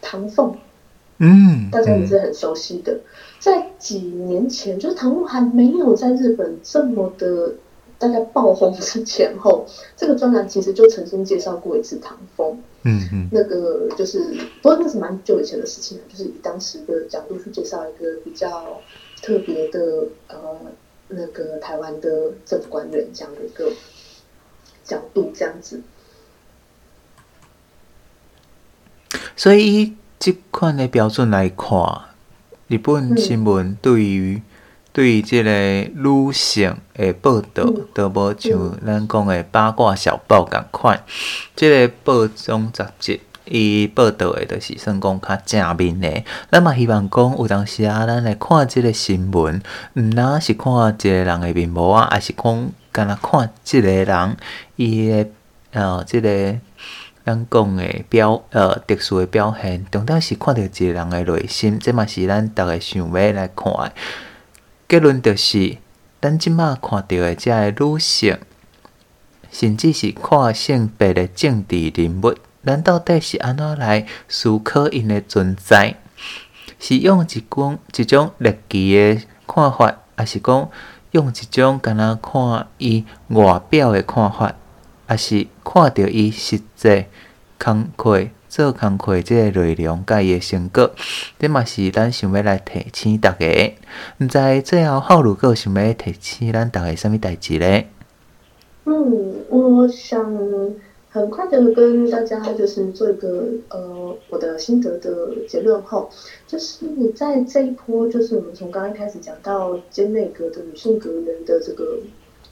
[0.03, 0.55] 唐凤，
[1.17, 3.01] 嗯，大家也是很熟悉的。
[3.41, 7.55] 在几年前，就是唐凤还没有在日本这么的
[7.99, 9.65] 大家爆红之前后，
[9.97, 12.55] 这个专栏其实就曾经介绍过一次唐凤。
[12.83, 13.29] 嗯嗯。
[13.33, 14.19] 那个就是，
[14.61, 18.79] 不过那是蛮久以前的事情了，就是以当时的角度去介绍一个比较
[19.23, 20.37] 特别的呃。
[21.15, 23.73] 那个台湾的政府官员这样的一个
[24.85, 25.83] 角度，这样子。
[29.37, 32.03] 所以以这款的标准来看，
[32.69, 34.43] 日本新闻对于、嗯、
[34.93, 35.51] 对于这个
[35.95, 41.05] 女性的报道，都无像咱讲的八卦小报咁款，
[41.57, 43.21] 这个报章杂志。
[43.53, 46.25] 伊报道的，就是算讲较正面的。
[46.51, 54.37] 咱嘛希望讲，有当时啊，咱来看即个新闻，毋呾是看一个人的面貌啊，还是讲干那看即个人
[54.77, 55.27] 伊的
[55.73, 56.59] 呃，即、这个
[57.27, 63.93] 咱讲的表呃特殊的表现，重点是看到一个人的内心，这嘛是咱逐个想要来看的。
[64.89, 65.77] 结论就是，
[66.23, 68.39] 咱即马看到的遮个女性，
[69.51, 72.35] 甚至是跨性别的政治人物。
[72.65, 75.97] 咱到底是安怎来思考因的存在？
[76.79, 80.69] 是用一种一种历奇的看法，还是讲
[81.13, 84.55] 用一种敢若看伊外表的看法，
[85.07, 87.05] 还是看到伊实际
[87.57, 90.91] 工课做工课即个内容甲伊的成果？
[91.39, 93.77] 这嘛是咱想要来提醒大家。
[94.19, 97.89] 毋知最后浩如阁想要提醒咱大家啥物代志咧？
[98.85, 100.21] 嗯，我想。
[101.13, 106.09] 很快的跟大家就是做一个呃我的心得的结论后，
[106.47, 111.99] 就是你在这一波，就是我们从刚刚开始讲到菅内阁的女性阁员的这个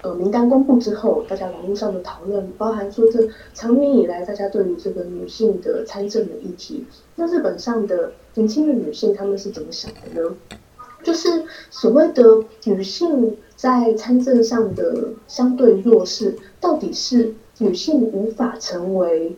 [0.02, 6.84] 呃名单公布之后，大家网络上的讨论，包含说这长年以来大家对于这个女性的参政的议题，
[7.16, 10.36] 那日本上的年轻的女性她们是怎么想的呢？
[11.02, 17.32] 就是所谓的女性在参政上的相对弱势，到底是？
[17.62, 19.36] 女性无法成为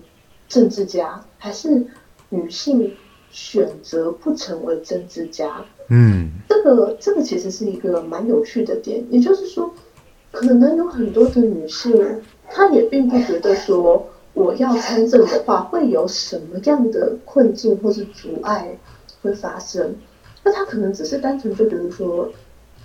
[0.49, 1.85] 政治家，还是
[2.29, 2.95] 女性
[3.33, 5.65] 选择不成为政治家？
[5.89, 9.05] 嗯，这个这个其实是一个蛮有趣的点。
[9.11, 9.75] 也就是说，
[10.31, 18.79] 可能有很多的女性，她也并不觉得说我要参政的话会有什么样的困境或是阻碍
[19.21, 19.97] 会发生。
[20.45, 22.31] 那她可能只是单纯就觉得说，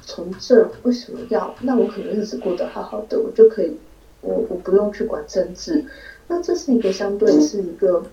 [0.02, 1.54] 从政为什么要？
[1.62, 3.78] 那我可能日子过得好好的，我就可以。
[4.22, 5.86] 我我不用去管政治，
[6.28, 8.04] 那这是一个相对是一个，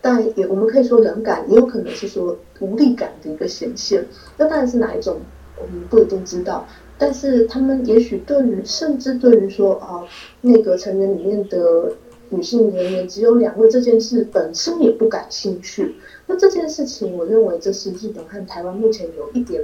[0.00, 4.04] 但也我们可以说冷感，也有可能是说无力感的一个显现。
[4.36, 5.16] 那当然是哪一种，
[5.56, 6.66] 我们不一定知道。
[6.96, 10.04] 但是他们也许对于，甚至对于说啊，
[10.42, 11.92] 那个成员里面的
[12.28, 15.96] 女性人员只有两位这件事本身也不感兴趣。
[16.26, 19.62] 那这件事情，我认为这是日本和台湾目前有一点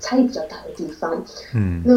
[0.00, 1.24] 差异比较大的地方。
[1.54, 1.94] 嗯，那。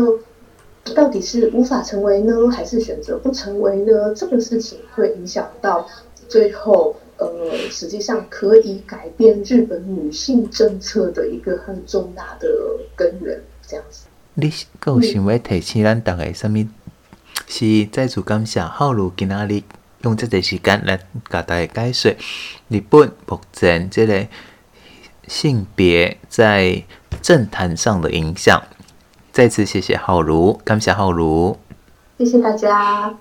[0.94, 4.14] 到底是无法成为呢，还是选择不成为呢？
[4.16, 5.88] 这个事情会影响到
[6.28, 7.28] 最后，呃，
[7.70, 12.50] 实际上可以改变日本女性政策的一个很重大的
[12.96, 13.40] 根源。
[13.68, 16.68] 这样子，你够想要提醒咱大家什么？
[17.48, 19.62] 是再次感谢浩如今仔日
[20.02, 22.16] 用这个时间来给大家解说
[22.68, 24.28] 日本目前这个
[25.28, 26.84] 性别在
[27.22, 28.62] 政坛上的影响。
[29.40, 31.56] 再次谢谢浩如，感谢浩如，
[32.18, 33.20] 谢谢大家。